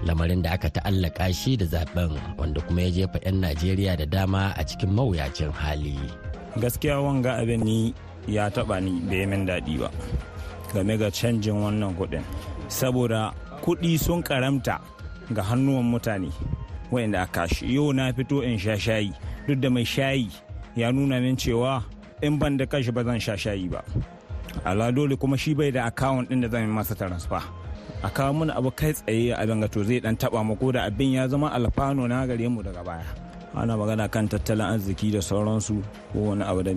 Lamarin 0.02 0.42
da 0.42 0.52
aka 0.58 0.70
ta'allaka 0.70 1.30
shi 1.32 1.56
da 1.56 1.64
zaɓen 1.66 2.18
wanda 2.38 2.60
kuma 2.66 2.82
ya 2.82 2.90
jefa 2.90 3.18
'yan 3.24 3.40
najeriya 3.40 3.96
da 3.96 4.06
dama 4.06 4.50
a 4.58 4.62
cikin 4.66 4.90
mawuyacin 4.90 5.52
hali. 5.54 5.94
Gaskiya 6.58 6.98
wanga 7.00 7.38
abin 7.38 7.62
ni 7.64 7.94
ya 8.26 8.50
taba 8.50 8.80
ni 8.82 8.98
bai 9.06 9.26
min 9.26 9.46
daɗi 9.46 9.78
ba 9.78 9.88
game 10.74 10.98
ga 10.98 11.10
canjin 11.10 11.54
wannan 11.62 11.94
kuɗin. 11.94 12.22
Saboda 12.68 13.30
kuɗi 13.62 13.98
sun 13.98 14.22
karamta 14.22 14.80
ga 15.32 15.42
hannuwan 15.42 15.86
mutane 15.86 16.28
wayanda 16.90 17.22
aka 17.22 17.46
shi 17.48 17.74
yau 17.74 17.92
na 17.92 18.12
fito 18.12 18.42
in 18.42 18.58
sha 18.58 18.74
shayi 18.76 19.12
duk 19.46 19.60
da 19.60 19.70
mai 19.70 19.84
shayi 19.84 20.28
ya 20.76 20.90
nuna 20.92 21.20
min 21.20 21.36
cewa 21.36 21.82
in 22.22 22.38
ban 22.38 22.56
da 22.56 22.66
kashi 22.66 22.90
ba 22.92 23.04
zan 23.04 23.20
sha 23.20 23.34
shayi 23.36 23.70
ba. 23.70 23.80
Ala 24.64 24.92
dole 24.92 25.16
kuma 25.16 25.36
shi 25.36 25.54
bai 25.54 25.70
da 25.70 25.88
akawun 25.90 26.26
ɗin 26.28 26.40
da 26.42 26.48
zan 26.48 26.68
masa 26.70 26.94
transfer. 26.94 27.42
A 28.04 28.10
kawo 28.10 28.32
mana 28.36 28.52
abu 28.56 28.70
kai 28.70 28.92
tsaye 28.92 29.32
a 29.32 29.40
abin 29.40 29.64
to 29.72 29.80
zai 29.82 29.98
dan 30.00 30.16
taba 30.16 30.44
mu 30.44 30.54
ko 30.56 30.72
da 30.72 30.84
abin 30.84 31.12
ya 31.16 31.24
zama 31.28 31.48
alfano 31.56 32.04
na 32.06 32.26
gare 32.26 32.48
mu 32.52 32.60
daga 32.62 32.84
baya. 32.84 33.04
Ana 33.56 33.76
magana 33.80 34.10
kan 34.12 34.28
tattalin 34.28 34.76
arziki 34.76 35.08
da 35.10 35.20
sauransu 35.24 35.80
ko 36.12 36.18
wani 36.28 36.44
abu 36.44 36.62
da 36.62 36.72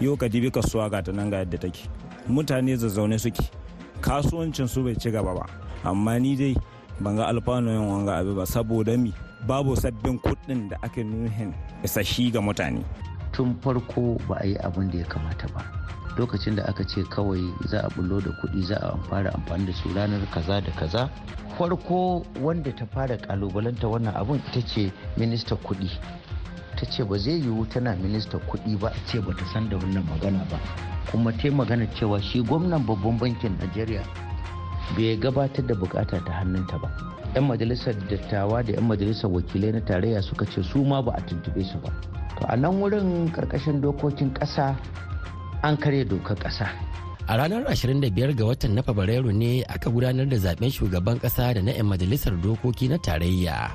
yau 0.00 0.16
ka 0.16 0.26
dibi 0.26 0.50
kasuwa 0.50 0.90
ga 0.90 0.98
ta 1.02 1.12
nan 1.12 1.30
ga 1.30 1.38
yadda 1.46 1.58
take. 1.60 1.86
Mutane 2.28 2.74
zazzaune 2.76 3.14
suke. 3.20 3.46
Kasuwancin 4.00 4.66
su 4.68 4.82
bai 4.82 4.96
ci 4.98 5.10
gaba 5.14 5.34
ba. 5.38 5.46
Amma 5.84 6.18
ni 6.18 6.34
dai 6.34 6.54
ban 7.00 7.14
ga 7.16 7.30
alfanu 7.30 7.70
yin 7.70 7.86
wanga 7.86 8.18
abu 8.18 8.34
ba 8.34 8.42
saboda 8.46 8.98
mi? 8.98 9.14
Babu 9.46 9.76
sabbin 9.78 10.18
kuɗin 10.18 10.68
da 10.70 10.76
ake 10.82 11.04
nuhin 11.04 11.54
isashi 11.86 12.32
ga 12.32 12.40
mutane. 12.42 12.82
Tun 13.32 13.54
farko 13.62 14.18
ba 14.26 14.34
a 14.42 14.46
yi 14.50 14.56
abin 14.66 14.90
da 14.90 14.98
ya 14.98 15.04
kamata 15.06 15.46
ba. 15.54 15.62
Lokacin 16.18 16.56
da 16.56 16.62
aka 16.68 16.84
ce 16.84 17.02
kawai 17.08 17.40
za 17.68 17.80
a 17.84 17.88
bullo 17.96 18.20
da 18.20 18.30
kuɗi 18.42 18.62
za 18.62 18.76
a 18.76 18.96
fara 19.08 19.30
amfani 19.34 19.66
da 19.66 19.72
su 19.72 19.88
ranar 19.94 20.20
kaza 20.30 20.60
da 20.60 20.70
kaza 20.72 21.10
farko 21.58 22.24
wanda 22.42 22.72
ta 22.72 22.86
fara 22.86 23.16
kalubalanta 23.16 23.88
wannan 23.88 24.14
abun 24.16 24.40
ita 24.50 24.60
ce 24.66 24.92
minista 25.16 25.54
kuɗi. 25.56 25.88
Ta 26.76 26.86
ce 26.86 27.04
ba 27.04 27.16
zai 27.18 27.40
yiwu 27.40 27.66
tana 27.68 27.94
minista 27.96 28.38
kuɗi 28.38 28.76
ba 28.78 28.92
ce 29.06 29.20
ba 29.20 29.32
ta 29.34 29.44
san 29.52 29.68
da 29.68 29.76
wannan 29.76 30.04
magana 30.08 30.44
ba. 30.50 30.58
Kuma 31.10 31.32
ta 31.32 31.50
magana 31.50 31.86
cewa 31.94 32.20
shi 32.20 32.42
gwamnan 32.42 32.84
babban 32.86 33.18
bankin 33.18 33.56
najeriya 33.60 34.02
bai 34.96 35.16
gabatar 35.16 35.64
da 35.66 35.74
buƙata 35.74 36.20
ta 36.24 36.32
hannunta 36.32 36.78
ba. 36.78 36.90
Yan 37.34 37.46
majalisar 37.48 37.94
dattawa 38.08 38.62
da 38.62 38.72
yan 38.72 38.84
majalisar 38.88 39.30
wakilai 39.30 39.72
na 39.72 39.80
tarayya 39.80 40.22
suka 40.22 40.44
ce 40.46 40.62
su 40.62 40.84
ma 40.84 41.00
ba 41.02 41.12
a 41.16 41.20
tuntube 41.20 41.64
su 41.64 41.78
ba. 41.80 41.88
To 42.40 42.46
a 42.48 42.56
nan 42.56 42.80
wurin 42.80 43.30
ƙarƙashin 43.32 43.80
dokokin 43.80 44.32
ƙasa 44.34 44.76
an 45.62 45.76
karya 45.76 46.04
dokar 46.04 46.36
ƙasa. 46.38 46.68
A 47.28 47.36
ranar 47.38 47.62
25 47.70 48.34
ga 48.34 48.44
watan 48.44 48.74
na 48.74 48.82
fabrairu 48.82 49.30
ne 49.32 49.62
aka 49.68 49.90
gudanar 49.90 50.26
da 50.28 50.36
zaɓen 50.36 50.70
shugaban 50.74 51.20
kasa 51.22 51.54
da 51.54 51.62
na 51.62 51.70
'yan 51.72 51.86
majalisar 51.86 52.34
dokoki 52.42 52.88
na 52.90 52.98
tarayya 52.98 53.70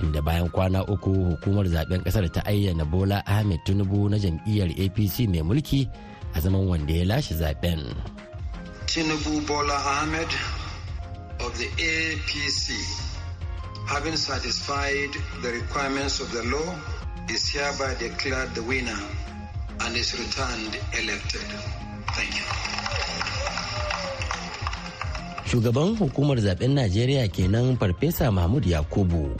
inda 0.00 0.22
bayan 0.24 0.48
kwana 0.50 0.80
uku 0.88 1.12
hukumar 1.36 1.68
zaɓen 1.68 2.02
ƙasar 2.02 2.32
ta 2.32 2.40
ayyana 2.48 2.84
bola 2.88 3.22
ahmed 3.26 3.60
tinubu 3.64 4.08
na 4.08 4.16
jam'iyyar 4.18 4.72
apc 4.72 5.28
mai 5.28 5.42
mulki 5.44 5.84
a 6.34 6.40
zaman 6.40 6.64
wanda 6.66 6.92
ya 6.92 7.04
lashe 7.04 7.34
zaɓen 7.36 7.92
tinubu 8.88 9.40
bola 9.46 9.76
ahmed 10.00 10.28
of 11.44 11.52
the 11.60 11.68
apc 11.76 12.72
having 13.86 14.16
satisfied 14.16 15.12
the 15.42 15.52
requirements 15.52 16.20
of 16.20 16.32
the 16.32 16.42
law 16.48 16.72
is 17.28 17.46
hereby 17.52 17.94
declared 18.00 18.50
the 18.54 18.62
winner. 18.62 18.98
And 19.86 19.96
is 19.98 20.14
returned 20.14 20.74
elected. 20.94 21.46
Thank 22.14 22.32
you. 22.38 22.46
Shugaban 25.50 25.92
hukumar 26.00 26.38
zaɓen 26.40 26.72
Najeriya 26.78 27.28
kenan 27.28 27.76
Farfesa 27.76 28.32
Mahmud 28.32 28.64
Yakubu 28.64 29.36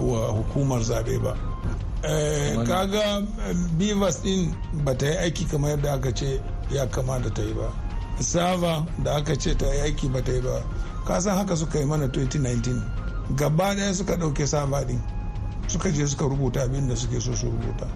wa 0.00 0.28
hukumar 0.32 0.80
zaɓe 0.82 1.18
ba. 1.22 1.36
Eh, 2.02 2.56
kaga 2.66 3.22
bivas 3.78 4.22
ɗin 4.22 4.54
ba 4.84 4.94
ta 4.96 5.06
yi 5.06 5.16
aiki 5.16 5.44
kamar 5.48 5.70
yadda 5.70 5.92
aka 5.92 6.12
ce 6.14 6.40
ya 6.70 6.86
kamata 6.86 7.30
ta 7.34 7.42
yi 7.42 7.52
ba. 7.54 7.72
Sava 8.20 8.86
da 9.02 9.16
aka 9.16 9.36
ce 9.36 9.54
ta 9.56 9.66
yi 9.66 9.80
aiki 9.80 10.08
ba 10.12 10.22
ta 10.22 10.32
yi 10.32 10.40
ba. 10.40 10.62
Kasan 11.06 11.36
haka 11.36 11.56
suka 11.56 11.78
yi 11.78 11.86
mana 11.86 12.06
2019 12.06 13.36
gaba 13.36 13.74
ɗaya 13.74 13.94
suka 13.94 14.16
ɗauke 14.16 14.46
sabadin 14.46 15.00
suka 15.68 15.90
je 15.90 16.06
suka 16.06 16.24
rubuta 16.24 16.62
abin 16.62 16.88
da 16.88 16.96
suke 16.96 17.20
so 17.20 17.34
su 17.34 17.46
rubuta. 17.46 17.86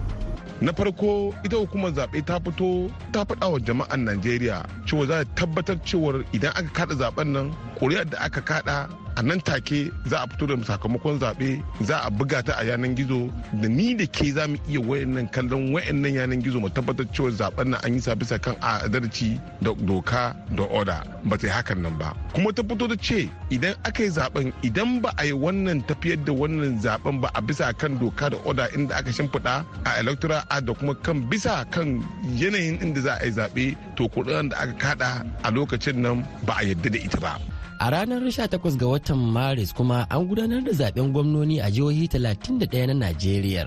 Na 0.61 0.71
farko 0.71 1.35
ita 1.43 1.57
hukumar 1.57 1.91
zaɓe 1.91 2.23
ta 2.25 2.39
fito 2.39 2.87
ta 3.11 3.25
faɗa 3.27 3.51
wa 3.51 3.59
jama'an 3.59 4.05
najeriya 4.05 4.63
cewa 4.87 5.05
za 5.07 5.23
ta 5.25 5.45
tabbatar 5.45 5.75
cewar 5.83 6.23
idan 6.31 6.51
aka 6.55 6.69
kada 6.73 6.95
zaɓen 6.95 7.27
nan 7.33 7.51
ƙuri'ar 7.79 8.05
da 8.09 8.17
aka 8.19 8.41
kada 8.41 8.87
a 9.15 9.21
nan 9.23 9.39
take 9.41 9.91
za 10.05 10.17
a 10.23 10.27
fito 10.27 10.45
da 10.47 10.55
sakamakon 10.63 11.19
zaɓe 11.19 11.63
za 11.81 11.97
a 12.03 12.09
buga 12.09 12.43
ta 12.43 12.53
a 12.59 12.63
yanan 12.65 12.95
gizo. 12.95 13.31
Da 13.61 13.67
ni 13.69 13.93
da 13.95 14.05
ke 14.05 14.31
za 14.31 14.47
mu 14.47 14.57
iya 14.67 14.79
wayannan 14.79 15.27
kallon 15.31 15.73
wayannan 15.73 16.13
yanan 16.13 16.41
gizo 16.43 16.59
mu 16.59 16.69
tabbatar 16.69 17.05
cewa 17.13 17.31
zaɓen 17.31 17.67
nan 17.71 17.79
an 17.83 17.93
yi 17.93 17.99
sa 18.01 18.15
bisa 18.15 18.37
kan 18.39 18.55
adalci 18.61 19.39
da 19.61 19.71
doka 19.73 20.35
da 20.55 20.63
oda. 20.63 21.03
Ba 21.23 21.37
ta 21.37 21.47
hakan 21.47 21.81
nan 21.81 21.97
ba. 21.97 22.13
Kuma 22.33 22.51
ta 22.51 22.61
fito 22.63 22.87
da 22.87 22.95
ce 22.95 23.29
idan 23.49 23.75
aka 23.87 24.03
yi 24.03 24.09
zaɓen 24.09 24.51
idan 24.63 24.99
ba 25.01 25.09
a 25.17 25.25
yi 25.25 25.31
wannan 25.33 25.81
tafiyar 25.87 26.19
da 26.25 26.33
wannan 26.33 26.79
zaɓen 26.83 27.21
ba 27.21 27.29
a 27.33 27.41
bisa 27.41 27.71
kan 27.73 27.97
doka 27.99 28.29
da 28.29 28.37
oda 28.45 28.67
inda 28.75 28.95
aka 28.95 29.11
shimfiɗa 29.11 29.63
a 29.85 29.99
electoral 29.99 30.43
da 30.65 30.73
kuma 30.73 30.93
kan 30.95 31.23
bisa 31.29 31.63
kan 31.71 32.03
yanayin 32.35 32.79
inda 32.83 33.01
za 33.01 33.13
a 33.21 33.25
yi 33.25 33.31
zaɓe 33.31 33.75
to 33.95 34.07
kuɗin 34.11 34.49
da 34.49 34.57
aka 34.57 34.73
kada 34.77 35.23
a 35.43 35.51
lokacin 35.51 36.01
nan 36.03 36.25
ba 36.45 36.53
a 36.59 36.63
yadda 36.67 36.89
da 36.91 36.99
ita 36.99 37.19
ba. 37.19 37.54
A 37.79 37.91
ranar 37.91 38.21
18 38.23 38.77
ga 38.79 38.87
watan 38.87 39.19
Maris 39.19 39.73
kuma 39.73 40.07
an 40.09 40.27
gudanar 40.27 40.63
da 40.63 40.71
zaɓen 40.71 41.11
gwamnoni 41.11 41.59
a 41.59 41.69
jihohi 41.69 42.07
31 42.07 42.87
na 42.87 42.93
Najeriya. 42.93 43.65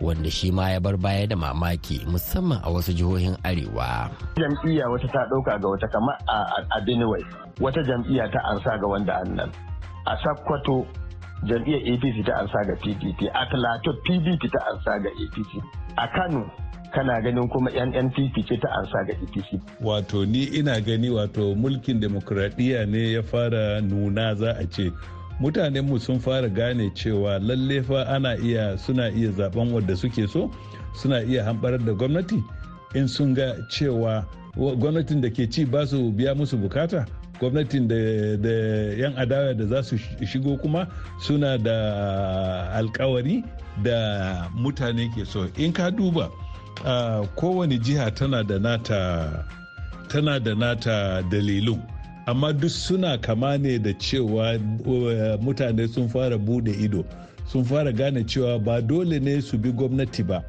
Wanda 0.00 0.30
shi 0.30 0.50
ma 0.52 0.68
ya 0.70 0.80
bar 0.80 0.96
baya 0.96 1.26
da 1.26 1.36
mamaki 1.36 2.04
musamman 2.06 2.60
a 2.62 2.68
wasu 2.70 2.92
jihohin 2.92 3.34
Arewa. 3.42 4.10
Jam'iyya 4.36 4.86
wata 4.92 5.08
ta 5.08 5.26
ɗauka 5.30 5.58
ga 5.60 5.68
wata 5.68 5.88
kamar 5.88 6.16
a 6.28 6.80
Benue, 6.86 7.24
wata 7.60 7.82
jam'iyya 7.82 8.30
ta 8.30 8.38
ansa 8.52 8.78
ga 8.78 8.86
wanda 8.86 9.14
annan. 9.24 9.50
A 10.06 10.14
Sakkwato 10.22 10.86
jam'iyyar 11.48 11.82
APC 11.96 12.22
ta 12.26 12.32
ansa 12.44 12.60
ga 12.68 12.74
PDP, 12.76 13.26
a 13.34 13.42
Talato 13.50 13.90
PDP 14.06 14.42
ta 14.52 14.60
ansa 14.70 15.00
ga 15.02 15.10
APC. 15.10 15.50
A 15.96 16.06
Kano 16.14 16.46
kana 16.94 17.20
ganin 17.22 17.48
kuma 17.48 17.70
yan 17.70 17.92
npp 17.92 18.46
ce 18.48 18.56
ta 18.60 18.68
ansa 18.78 19.04
ga 19.06 19.12
apc 19.12 19.60
wato 19.80 20.24
ni 20.26 20.44
ina 20.44 20.80
gani 20.80 21.10
wato 21.10 21.54
mulkin 21.54 22.00
demokuraɗiyya 22.00 22.86
ne 22.86 23.12
ya 23.12 23.22
fara 23.22 23.80
nuna 23.80 24.34
za 24.34 24.52
a 24.58 24.66
ce. 24.66 24.92
Mutanenmu 25.40 26.00
sun 26.00 26.18
fara 26.18 26.48
gane 26.48 26.90
cewa 26.94 27.38
lalle 27.38 27.82
fa 27.82 28.06
ana 28.08 28.34
iya 28.36 28.76
suna 28.78 29.08
iya 29.10 29.30
zaɓen 29.30 29.72
wadda 29.72 29.96
suke 29.96 30.26
so 30.28 30.50
suna 30.94 31.22
iya 31.22 31.44
hamɓarar 31.44 31.84
da 31.84 31.92
gwamnati. 31.94 32.42
In 32.94 33.06
sun 33.08 33.34
ga 33.34 33.54
cewa 33.70 34.24
gwamnatin 34.56 35.20
da 35.20 35.28
ke 35.30 35.46
ci 35.50 35.64
ba 35.64 35.86
su 35.86 36.10
biya 36.12 36.34
musu 36.34 36.56
buƙata 36.58 37.06
gwamnatin 37.38 37.86
da 37.88 37.94
yan 38.98 39.14
adawa 39.16 39.54
da 39.56 39.64
za 39.66 39.82
su 39.82 39.96
shigo 40.26 40.56
kuma 40.58 40.88
suna 41.20 41.56
da 41.58 42.72
alkawari 42.74 43.44
da 43.84 44.48
mutane 44.56 45.06
ke 45.14 45.24
so. 45.24 45.46
In 45.56 45.72
ka 45.72 45.90
duba 45.90 46.30
Uh, 46.84 47.26
kowane 47.34 47.78
jiha 47.78 48.10
tana 48.10 48.44
da 48.44 48.58
nata 48.58 49.44
tana 50.08 50.38
da 50.40 50.54
nata 50.54 51.22
dalilun. 51.30 51.82
Amma 52.26 52.52
duk 52.52 52.70
suna 52.70 53.18
kama 53.18 53.58
ne 53.58 53.78
da 53.78 53.90
cewa 53.94 54.54
uh, 54.86 55.40
mutane 55.42 55.88
sun 55.88 56.08
fara 56.08 56.36
buɗe 56.38 56.70
ido 56.80 57.04
sun 57.46 57.64
fara 57.64 57.92
gane 57.92 58.24
cewa 58.24 58.58
ba 58.64 58.80
dole 58.82 59.18
ne 59.20 59.40
su 59.40 59.58
bi 59.58 59.70
gwamnati 59.72 60.22
ba 60.26 60.44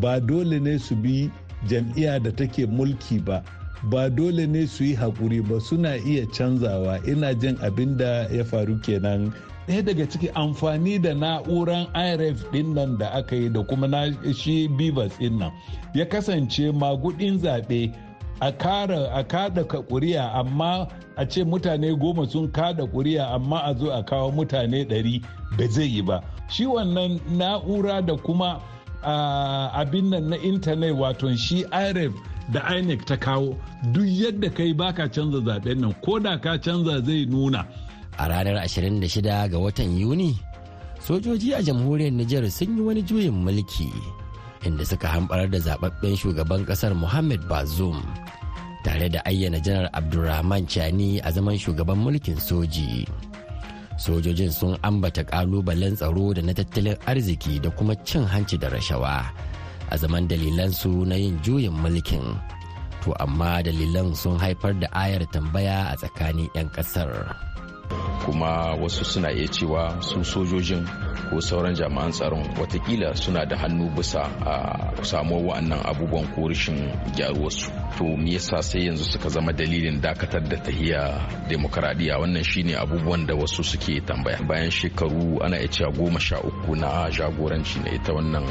ba 0.00 0.20
dole 0.20 0.58
ne 0.60 0.78
su 0.78 0.94
bi 0.96 1.30
jam'iyya 1.68 2.22
da 2.22 2.30
take 2.30 2.66
mulki 2.66 3.18
ba 3.24 3.42
ba 3.90 4.08
dole 4.08 4.46
ne 4.46 4.66
su 4.66 4.84
yi 4.84 4.94
haƙuri 4.96 5.42
ba 5.46 5.60
suna 5.60 5.96
iya 5.96 6.24
canzawa. 6.26 6.98
Ina 7.06 7.34
jin 7.34 7.56
abin 7.62 7.96
da 7.96 8.26
ya 8.32 8.44
faru 8.44 8.78
kenan 8.80 9.32
ɗaya 9.66 9.82
daga 9.84 10.06
ciki 10.06 10.28
amfani 10.34 10.98
da 11.00 11.14
na'uran 11.14 11.86
irf 11.94 12.44
ɗin 12.52 12.74
nan 12.74 12.98
da 12.98 13.08
aka 13.12 13.36
yi 13.36 13.48
da 13.48 13.62
kuma 13.62 13.86
na 13.88 14.10
shi 14.34 14.68
bibas 14.68 15.16
ɗin 15.18 15.38
nan. 15.38 15.52
Ya 15.94 16.04
kasance 16.04 16.72
magudin 16.72 17.38
zaɓe 17.38 17.92
a 18.40 18.52
kara 18.52 19.10
a 19.14 19.24
kada 19.24 19.64
kuri'a 19.64 20.32
amma 20.34 20.86
a 21.16 21.24
ce 21.26 21.44
mutane 21.44 21.96
goma 21.98 22.28
sun 22.30 22.50
kada 22.52 22.86
kuri'a 22.86 23.34
amma 23.34 23.62
a 23.64 23.74
zo 23.76 23.90
a 23.90 24.02
kawo 24.02 24.30
mutane 24.32 24.84
ɗari 24.86 25.22
ba 25.56 25.66
zai 25.68 25.86
yi 25.86 26.02
ba. 26.02 26.20
Shi 26.50 26.64
wannan 26.66 27.20
na'ura 27.30 28.04
da 28.04 28.16
kuma 28.16 28.60
abin 29.02 30.10
nan 30.10 30.28
na 30.30 30.36
intanet 30.36 30.92
wato 30.94 31.34
shi 31.36 31.64
irf 31.72 32.12
da 32.52 32.60
inec 32.76 33.06
ta 33.06 33.16
kawo 33.16 33.56
duk 33.92 34.04
yadda 34.04 34.50
kai 34.54 34.72
baka 34.74 35.08
canza 35.08 35.40
zaɓen 35.40 35.80
nan. 35.80 35.94
Ko 36.02 36.18
da 36.18 36.36
ka 36.38 36.58
canza 36.58 37.00
zai 37.02 37.24
nuna. 37.24 37.64
A 38.18 38.28
ranar 38.28 38.62
26 38.66 39.48
ga 39.50 39.58
watan 39.58 39.98
yuni 39.98 40.38
sojoji 41.00 41.54
a 41.54 41.62
jamhuriyar 41.62 42.12
nijar 42.12 42.44
sun 42.50 42.76
yi 42.76 42.82
wani 42.82 43.02
juyin 43.02 43.34
mulki 43.34 43.90
inda 44.64 44.84
suka 44.84 45.08
hamɓarar 45.08 45.48
da 45.52 45.58
zababben 45.60 46.16
shugaban 46.16 46.64
ƙasar 46.64 46.94
Mohamed 46.96 47.44
Bazoum 47.48 48.00
tare 48.84 49.08
da 49.12 49.20
ayyana 49.28 49.60
janar 49.60 49.88
Abdulrahman 49.92 50.66
Chani 50.66 51.20
a 51.24 51.28
zaman 51.32 51.56
shugaban 51.60 52.00
mulkin 52.00 52.40
soji. 52.40 53.04
Sojojin 54.00 54.50
sun 54.52 54.74
ambata 54.82 55.22
kalubalen 55.24 55.94
tsaro 55.96 56.32
da 56.34 56.42
na 56.42 56.52
tattalin 56.52 56.96
arziki 57.06 57.60
da 57.62 57.70
kuma 57.70 57.94
cin 58.04 58.24
hanci 58.26 58.56
da 58.58 58.68
rashawa 58.72 59.28
a 59.92 59.94
zaman 59.96 60.26
dalilansu 60.28 61.06
na 61.06 61.14
yin 61.14 61.38
juyin 61.44 61.72
mulkin. 61.72 62.24
To 63.04 63.12
amma 63.20 63.60
dalilan 63.62 64.16
sun 64.16 64.40
haifar 64.40 64.72
da 64.80 64.88
ayar 64.96 65.22
tambaya 65.32 65.92
a 65.92 65.96
tsakanin 65.96 66.48
'yan 66.56 66.68
ƙasar. 66.72 67.53
Kuma 68.24 68.74
wasu 68.80 69.04
suna 69.04 69.30
iya 69.32 69.48
cewa 69.48 70.00
su 70.02 70.24
sojojin 70.24 70.84
ko 71.30 71.40
sauran 71.40 71.74
jami'an 71.74 72.12
tsaron 72.12 72.42
wataƙila 72.56 73.16
suna 73.16 73.44
da 73.46 73.56
hannu 73.56 73.90
bisa 73.96 74.24
a 74.46 74.54
samuwar 75.04 75.44
wa'annan 75.60 75.80
abubuwan 75.84 76.26
ko 76.34 76.48
rashin 76.48 76.88
gyaruwarsu. 77.16 77.83
To 77.98 78.04
me 78.16 78.32
yasa 78.34 78.62
sai 78.62 78.86
yanzu 78.86 79.04
suka 79.04 79.28
zama 79.28 79.52
dalilin 79.52 80.00
dakatar 80.00 80.42
da 80.48 80.56
tahiya 80.56 81.02
demokaradiyya 81.48 82.18
wannan 82.18 82.42
shine 82.44 82.74
abubuwan 82.76 83.26
da 83.26 83.34
wasu 83.34 83.62
suke 83.64 84.00
tambaya. 84.00 84.42
Bayan 84.42 84.70
shekaru 84.70 85.38
ana 85.44 85.58
iya 85.58 85.68
cewa 85.68 85.90
goma 85.92 86.20
sha 86.20 86.38
uku 86.40 86.76
na 86.76 87.10
jagoranci 87.10 87.78
na 87.84 87.90
ita 87.94 88.12
wannan 88.12 88.44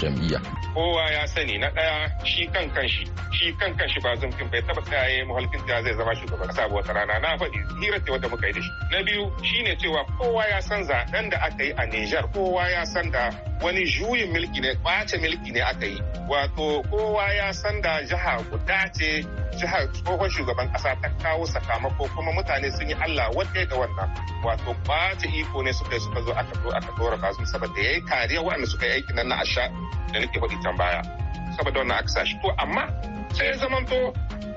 jam'iyya. 0.00 0.40
Kowa 0.74 1.10
ya 1.10 1.26
sani 1.26 1.58
na 1.58 1.70
ɗaya 1.70 2.24
shi 2.24 2.46
kan 2.46 2.70
kanshi 2.70 3.04
shi 3.32 3.52
kan 3.58 3.74
kanshi 3.76 4.00
ba 4.00 4.14
zumfin 4.16 4.50
bai 4.50 4.62
taba 4.62 4.82
tsaye 4.82 5.24
muhalkin 5.24 5.66
da 5.66 5.82
zai 5.82 5.94
zama 5.96 6.14
shugaban 6.14 6.46
kasa 6.46 6.66
wata 6.70 6.92
rana. 6.92 7.18
Na 7.18 7.36
faɗi 7.38 7.58
hira 7.80 7.98
ce 8.04 8.10
wanda 8.10 8.28
muka 8.28 8.46
yi 8.46 8.52
da 8.52 8.60
shi. 8.62 8.70
Na 8.90 9.02
biyu 9.02 9.30
shine 9.42 9.76
cewa 9.76 10.04
kowa 10.18 10.44
ya 10.46 10.60
san 10.60 10.82
zaɓen 10.84 11.30
da 11.30 11.38
aka 11.42 11.64
yi 11.64 11.70
a 11.76 11.86
Nijar 11.86 12.26
kowa 12.32 12.68
ya 12.70 12.84
san 12.86 13.10
da 13.10 13.30
wani 13.62 13.84
juyin 13.86 14.30
milki 14.32 14.60
ne 14.60 14.74
ɓace 14.84 15.16
milki 15.20 15.52
ne 15.52 15.60
aka 15.60 15.86
yi. 15.86 16.02
Wato 16.28 16.82
kowa 16.90 17.32
ya 17.34 17.52
san 17.52 17.80
da 17.82 18.02
jiha 18.02 18.42
guda 18.50 18.90
ce 18.92 19.24
jihar 19.58 19.88
tsohon 19.92 20.30
shugaban 20.30 20.72
kasa 20.72 20.96
ta 21.02 21.08
kawo 21.22 21.46
sakamako 21.46 22.08
kuma 22.14 22.32
mutane 22.32 22.70
sun 22.70 22.88
yi 22.88 22.94
Allah 22.94 23.30
wadda 23.34 23.66
ga 23.66 23.76
wannan. 23.76 24.10
Wato 24.44 24.74
ɓace 24.84 25.26
iko 25.40 25.62
ne 25.62 25.72
suka 25.72 26.00
suka 26.00 26.20
zo 26.22 26.32
aka 26.32 26.54
zo 26.62 26.68
aka 26.70 26.92
dora 26.98 27.16
ba 27.16 27.32
su 27.34 27.46
saboda 27.46 27.80
yayi 27.82 28.00
kariya 28.00 28.40
waɗanda 28.42 28.66
suka 28.66 28.86
yi 28.86 28.92
aikin 28.92 29.16
nan 29.16 29.28
na 29.28 29.36
asha 29.40 29.68
da 30.12 30.20
nake 30.20 30.40
faɗi 30.40 30.62
can 30.62 30.76
baya. 30.76 31.02
Saboda 31.56 31.80
wannan 31.80 31.98
aka 31.98 32.08
sashi 32.08 32.40
to 32.42 32.48
amma 32.58 32.88
sai 33.34 33.46
ya 33.46 33.52
zamanto 33.56 34.12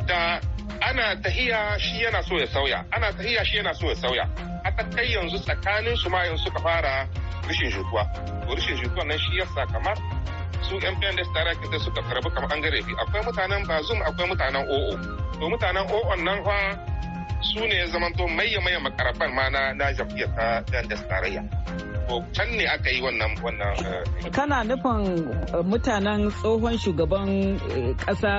da 0.07 0.39
ana 0.81 1.15
tahiya 1.21 1.79
shi 1.79 2.03
yana 2.03 2.23
so 2.23 2.37
ya 2.37 2.45
sauya. 2.47 2.85
Ana 2.91 3.11
tahiya 3.13 3.43
shi 3.45 3.57
yana 3.57 3.73
so 3.75 3.87
ya 3.87 3.95
sauya. 3.95 4.25
Haka 4.63 4.83
kai 4.95 5.13
yanzu 5.13 5.37
tsakanin 5.39 5.95
su 5.97 6.09
ma 6.09 6.23
yanzu 6.25 6.43
suka 6.43 6.59
fara 6.59 7.07
rishin 7.47 7.69
jituwa 7.71 8.03
to 8.47 8.55
rishin 8.55 8.77
jituwa 8.77 9.03
nan 9.05 9.17
shi 9.19 9.37
yasa 9.39 9.65
kamar 9.71 9.97
su 10.61 10.75
yan 10.83 10.95
pendes 10.99 11.27
tare 11.33 11.53
da 11.71 11.79
suka 11.79 12.01
karɓi 12.01 12.29
kamar 12.33 12.51
an 12.53 12.61
gare 12.61 12.79
akwai 13.01 13.21
mutanen 13.25 13.63
bazum 13.67 13.99
akwai 14.07 14.27
mutanen 14.29 14.65
o'o 14.75 14.93
to 15.39 15.45
mutanen 15.49 15.85
o'o 15.91 16.15
nan 16.25 16.43
fa 16.45 16.57
su 17.41 17.59
ne 17.67 17.85
zamanto 17.91 18.27
maye 18.27 18.59
maye 18.65 18.77
makaraban 18.85 19.31
ma 19.35 19.45
na 19.53 19.61
na 19.79 19.85
jam'iyyar 19.97 20.29
ta 20.35 20.47
pendes 20.71 21.01
tarayya. 21.09 21.41
To 22.07 22.15
can 22.35 22.49
ne 22.57 22.65
aka 22.65 22.89
yi 22.89 22.99
wannan 23.05 23.31
wannan 23.43 23.75
kana 24.35 24.57
nufin 24.63 25.03
mutanen 25.69 26.21
tsohon 26.31 26.75
shugaban 26.83 27.29
kasa 28.05 28.31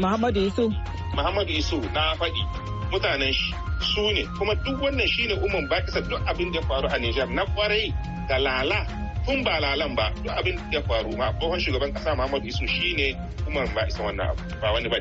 muhammadu 0.00 0.40
yusuf? 0.46 0.72
Muhammadu 1.16 1.52
yusuf 1.58 1.82
na 1.94 2.02
faɗi. 2.20 2.42
Mutanen 2.92 3.32
shi 3.32 3.54
su 3.80 4.12
ne. 4.12 4.22
Kuma 4.38 4.54
duk 4.54 4.76
wannan 4.82 5.08
shine 5.08 5.34
umar 5.40 5.64
bakisa 5.68 6.00
duk 6.04 6.20
abin 6.28 6.52
da 6.52 6.60
ya 6.60 6.66
faru 6.68 6.88
a 6.88 6.98
Nijar. 7.00 7.28
Na 7.32 7.44
ƙwarai 7.56 7.88
da 8.28 8.36
lala 8.38 8.86
tun 9.26 9.42
ba 9.46 9.58
lalan 9.62 9.94
ba 9.94 10.10
duk 10.22 10.34
abin 10.34 10.56
da 10.70 10.78
ya 10.78 10.80
faru 10.88 11.12
ma 11.16 11.32
tsohon 11.38 11.58
shugaban 11.62 11.90
kasa 11.94 12.14
Muhammadu 12.18 12.46
Isu 12.50 12.66
shine 12.68 13.14
umar 13.48 13.66
ba 13.74 13.82
isa 13.88 14.02
wannan 14.02 14.28
abu 14.34 14.42
ba 14.60 14.68
wani 14.74 14.88
ba. 14.92 14.98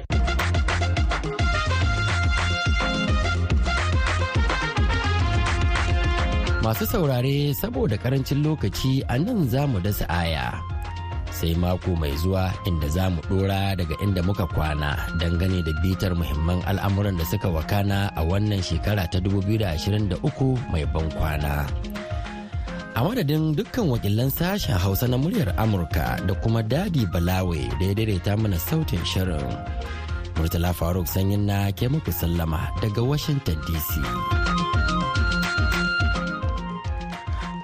Masu 6.62 6.86
saurare 6.86 7.58
saboda 7.58 7.98
ƙarancin 7.98 8.46
lokaci 8.46 9.02
a 9.10 9.18
nan 9.18 9.50
za 9.50 9.66
mu 9.66 9.82
dasa 9.82 10.06
aya. 10.06 10.62
Sai 11.42 11.58
mako 11.58 11.98
mai 11.98 12.14
zuwa 12.22 12.54
inda 12.70 12.86
za 12.96 13.10
mu 13.10 13.18
dora 13.30 13.74
daga 13.76 13.96
inda 14.06 14.22
muka 14.22 14.46
kwana 14.54 14.94
dangane 15.18 15.66
da 15.66 15.74
bitar 15.82 16.14
muhimman 16.14 16.62
al'amuran 16.70 17.18
da 17.18 17.26
suka 17.26 17.50
wakana 17.50 18.14
a 18.14 18.22
wannan 18.30 18.62
shekara 18.62 19.10
ta 19.10 19.18
2023 19.18 20.22
mai 20.72 20.86
ban 20.94 21.10
kwana. 21.18 21.66
A 22.94 23.00
madadin 23.02 23.56
dukkan 23.58 23.90
wakilan 23.90 24.30
sashen 24.30 24.78
Hausa 24.78 25.08
na 25.10 25.18
muryar 25.18 25.50
Amurka 25.58 26.20
da 26.28 26.34
kuma 26.44 26.62
Dadi 26.62 27.10
Balawe 27.10 27.58
da 27.80 27.86
ya 27.90 27.94
daidaita 27.98 28.38
mana 28.38 28.60
sautin 28.60 29.02
shirin. 29.12 29.50
Murtala 30.38 30.70
Faruk 30.78 31.08
Sanyin 31.10 31.50
na 31.50 31.72
ke 31.74 31.90
muku 31.90 32.12
sallama 32.14 32.70
daga 32.84 33.02
Washington 33.02 33.58
DC. 33.66 34.41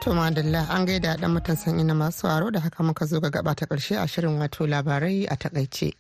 To 0.08 0.14
madalla 0.16 0.64
an 0.72 0.86
gaida 0.88 1.20
dan 1.20 1.36
mutan 1.36 1.58
sanyi 1.60 1.84
na 1.84 1.92
masu 1.94 2.28
aro 2.32 2.48
da 2.50 2.60
haka 2.64 2.80
muka 2.84 3.06
zo 3.06 3.20
ga 3.20 3.30
gaba 3.30 3.52
ta 3.56 3.66
ƙarshe 3.66 4.00
a 4.00 4.08
shirin 4.08 4.40
wato 4.40 4.64
labarai 4.64 5.28
a 5.28 5.36
taƙaice. 5.36 5.92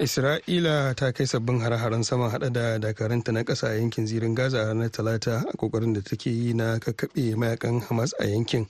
Isra'ila 0.00 0.96
ta 0.96 1.12
kai 1.12 1.26
sabbin 1.28 1.60
hare-haren 1.60 2.02
sama 2.02 2.30
hada 2.30 2.48
da 2.48 2.78
dakaranta 2.80 3.32
na 3.36 3.42
ƙasa 3.44 3.68
a 3.68 3.76
yankin 3.76 4.06
zirin 4.08 4.34
Gaza 4.34 4.62
a 4.64 4.72
ranar 4.72 4.88
Talata 4.88 5.44
a 5.44 5.52
ƙoƙarin 5.60 5.92
da 5.92 6.00
take 6.00 6.30
yi 6.32 6.54
na 6.54 6.78
kakkaɓe 6.80 7.36
mayaƙan 7.36 7.82
Hamas 7.84 8.14
a 8.18 8.24
yankin. 8.24 8.66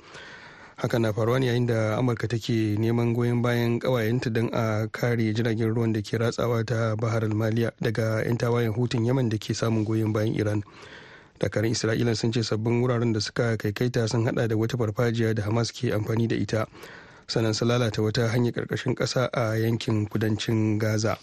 Haka 0.76 0.98
na 0.98 1.12
faruwa 1.12 1.38
ne 1.38 1.46
yayin 1.54 1.66
da 1.68 1.94
Amurka 2.02 2.26
take 2.28 2.74
neman 2.82 3.14
goyon 3.14 3.42
bayan 3.42 3.78
ƙawayenta 3.78 4.32
don 4.32 4.50
a 4.52 4.88
kare 4.90 5.18
jiragen 5.32 5.70
ruwan 5.72 5.92
da 5.92 6.00
ke 6.02 6.18
ratsawa 6.18 6.66
ta 6.66 6.96
Bahar 6.96 7.20
Maliya 7.30 7.70
daga 7.80 8.26
'yan 8.26 8.36
tawayen 8.38 8.74
hutun 8.74 9.06
Yaman 9.06 9.28
da 9.28 9.36
ke 9.38 9.54
samun 9.54 9.84
goyon 9.86 10.12
bayan 10.12 10.34
Iran. 10.34 10.64
Dakarun 11.40 11.72
isra'ila 11.72 12.12
sun 12.16 12.32
ce 12.32 12.42
sabbin 12.44 12.82
wuraren 12.84 13.12
da 13.12 13.20
suka 13.20 13.56
kaikaita 13.56 14.04
sun 14.08 14.24
hada 14.28 14.46
da 14.48 14.56
wata 14.56 14.76
farfajiya 14.76 15.34
da 15.34 15.42
hamas 15.48 15.72
ke 15.72 15.88
amfani 15.92 16.28
da 16.28 16.36
ita 16.36 16.66
sannan 17.26 17.54
su 17.54 17.64
lalata 17.64 18.02
wata 18.02 18.28
hanyar 18.28 18.52
ƙarƙashin 18.52 18.94
kasa 18.94 19.30
a 19.32 19.54
yankin 19.56 20.06
kudancin 20.06 20.78
gaza. 20.78 21.16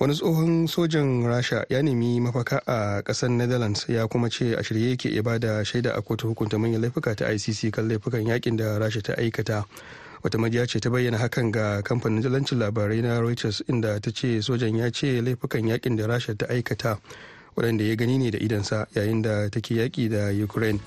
Wani 0.00 0.14
tsohon 0.16 0.64
sojan 0.66 1.22
rasha 1.28 1.64
ya 1.68 1.82
nemi 1.82 2.20
mafaka 2.20 2.58
a 2.66 3.02
ƙasar 3.04 3.28
netherlands 3.30 3.84
ya 3.88 4.06
kuma 4.08 4.30
ce 4.30 4.56
a 4.56 4.62
shirye 4.64 4.90
yake 4.96 5.12
ya 5.14 5.22
ba 5.22 5.38
da 5.38 5.60
shaida 5.62 5.92
a 5.94 6.00
kotu 6.02 6.32
hukunta 6.34 6.56
manyan 6.58 6.80
laifuka 6.80 7.14
ta 7.14 7.28
icc 7.28 7.68
kan 7.70 7.84
laifukan 7.88 8.24
yaƙin 8.24 8.56
da 8.56 8.78
rasha 8.80 9.02
ta 9.04 9.12
aikata. 9.20 9.64
Wata 10.24 10.38
majiya 10.40 10.66
ce 10.66 10.80
ta 10.80 10.88
bayyana 10.90 11.18
hakan 11.20 11.52
ga 11.52 11.82
kamfanin 11.84 12.22
jalancin 12.24 12.56
labarai 12.58 13.02
na 13.04 13.20
reuters 13.20 13.60
inda 13.68 14.00
ta 14.00 14.10
ce 14.10 14.40
sojan 14.40 14.72
ya 14.76 14.88
ce 14.90 15.20
laifukan 15.20 15.68
yaƙin 15.68 15.96
da 16.00 16.06
rasha 16.08 16.32
ta 16.34 16.46
aikata 16.48 16.96
waɗanda 17.56 17.84
ya 17.88 17.96
gani 17.96 18.18
ne 18.18 18.30
da 18.30 18.38
idansa 18.38 18.86
yayin 18.94 19.22
da 19.22 19.48
take 19.50 19.74
yaƙi 19.74 20.08
da 20.10 20.30
ukraine 20.44 20.80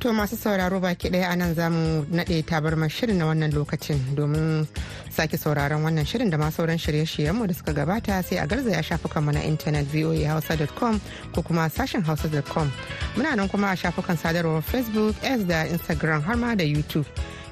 To 0.00 0.12
masu 0.12 0.36
sauraro 0.36 0.80
baki 0.80 1.10
ɗaya 1.10 1.28
a 1.32 1.36
nan 1.36 1.54
za 1.54 1.68
mu 1.68 2.04
naɗe 2.08 2.42
tabarmar 2.46 2.88
shirin 2.88 3.18
na 3.18 3.26
wannan 3.26 3.52
lokacin 3.52 4.00
domin 4.16 4.66
sake 5.10 5.36
sauraron 5.36 5.82
wannan 5.84 6.06
shirin 6.06 6.30
da 6.30 6.38
ma 6.38 6.48
sauran 6.48 6.78
shirye-shiryenmu 6.78 7.46
da 7.46 7.52
suka 7.52 7.72
gabata 7.74 8.22
sai 8.24 8.38
a 8.38 8.46
garzaya 8.46 8.80
shafukanmu 8.82 9.32
na 9.34 9.40
intanet 9.44 9.84
voahausa.com 9.92 10.98
ko 11.34 11.42
kuma 11.42 11.68
sashen 11.68 12.02
hausa.com. 12.02 12.72
Muna 13.14 13.36
nan 13.36 13.46
kuma 13.50 13.66
a 13.72 13.76
shafukan 13.76 14.16
sadarwar 14.16 14.62
Facebook, 14.64 15.16
X 15.22 15.44
da 15.44 15.66
Instagram 15.66 16.22
har 16.22 16.36
ma 16.36 16.54
da 16.54 16.64
YouTube. 16.64 17.04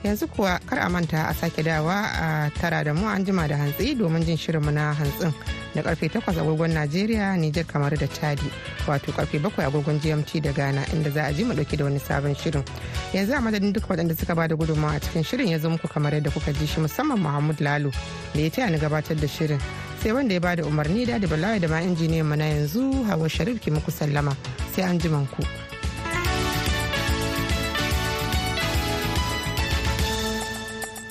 Yanzu 0.05 0.27
kuwa 0.29 0.59
kar 0.67 0.79
a 0.79 0.89
manta 0.89 1.29
a 1.29 1.35
sake 1.35 1.63
dawa 1.63 1.97
a 2.13 2.51
tara 2.61 2.85
da 2.85 2.93
mu 2.95 3.07
an 3.07 3.25
jima 3.25 3.49
da 3.49 3.57
hantsi 3.57 3.95
domin 3.99 4.25
jin 4.25 4.37
shirinmu 4.37 4.71
na 4.73 4.95
hantsin 4.95 5.33
da 5.75 5.83
ƙarfe 5.83 6.09
8 6.09 6.39
agogon 6.41 6.71
najeriya 6.73 7.37
nijar 7.37 7.65
kamar 7.67 7.91
da 7.99 8.07
chadi 8.07 8.51
wato 8.87 9.13
ƙarfe 9.13 9.39
7 9.39 9.63
agogon 9.67 10.01
gmt 10.01 10.41
da 10.43 10.53
ghana 10.53 10.85
inda 10.93 11.11
za 11.11 11.25
a 11.27 11.33
ji 11.33 11.45
mu 11.45 11.53
ɗauke 11.55 11.77
da 11.77 11.85
wani 11.85 11.99
sabon 12.01 12.35
shirin. 12.35 12.65
Yanzu 13.13 13.33
a 13.35 13.41
madadin 13.41 13.73
duk 13.73 13.85
waɗanda 13.89 14.17
suka 14.19 14.35
ba 14.35 14.49
da 14.49 14.55
gudunmawa 14.57 14.97
a 14.97 15.01
cikin 15.01 15.23
shirin 15.25 15.49
ya 15.49 15.59
zo 15.59 15.69
muku 15.71 15.89
kamar 15.89 16.13
yadda 16.15 16.31
kuka 16.31 16.53
ji 16.53 16.67
shi 16.67 16.81
musamman 16.81 17.19
muhammad 17.21 17.61
lalo 17.61 17.91
da 18.35 18.41
ya 18.41 18.51
taya 18.51 18.71
ni 18.71 18.79
gabatar 18.79 19.17
da 19.21 19.27
shirin. 19.27 19.61
Sai 20.03 20.13
wanda 20.13 20.35
ya 20.35 20.41
ba 20.41 20.57
da 20.57 20.63
umarni 20.65 21.07
da 21.07 21.19
da 21.19 21.27
balawa 21.29 21.61
da 21.61 21.69
ma 21.69 21.81
injiniyan 21.83 22.25
mu 22.27 22.37
na 22.37 22.45
yanzu 22.45 23.05
hawa 23.07 23.29
sharif 23.29 23.61
ki 23.61 23.71
muku 23.71 23.91
sallama. 23.91 24.35
Sai 24.75 24.83
an 24.83 24.99
ku. 25.01 25.68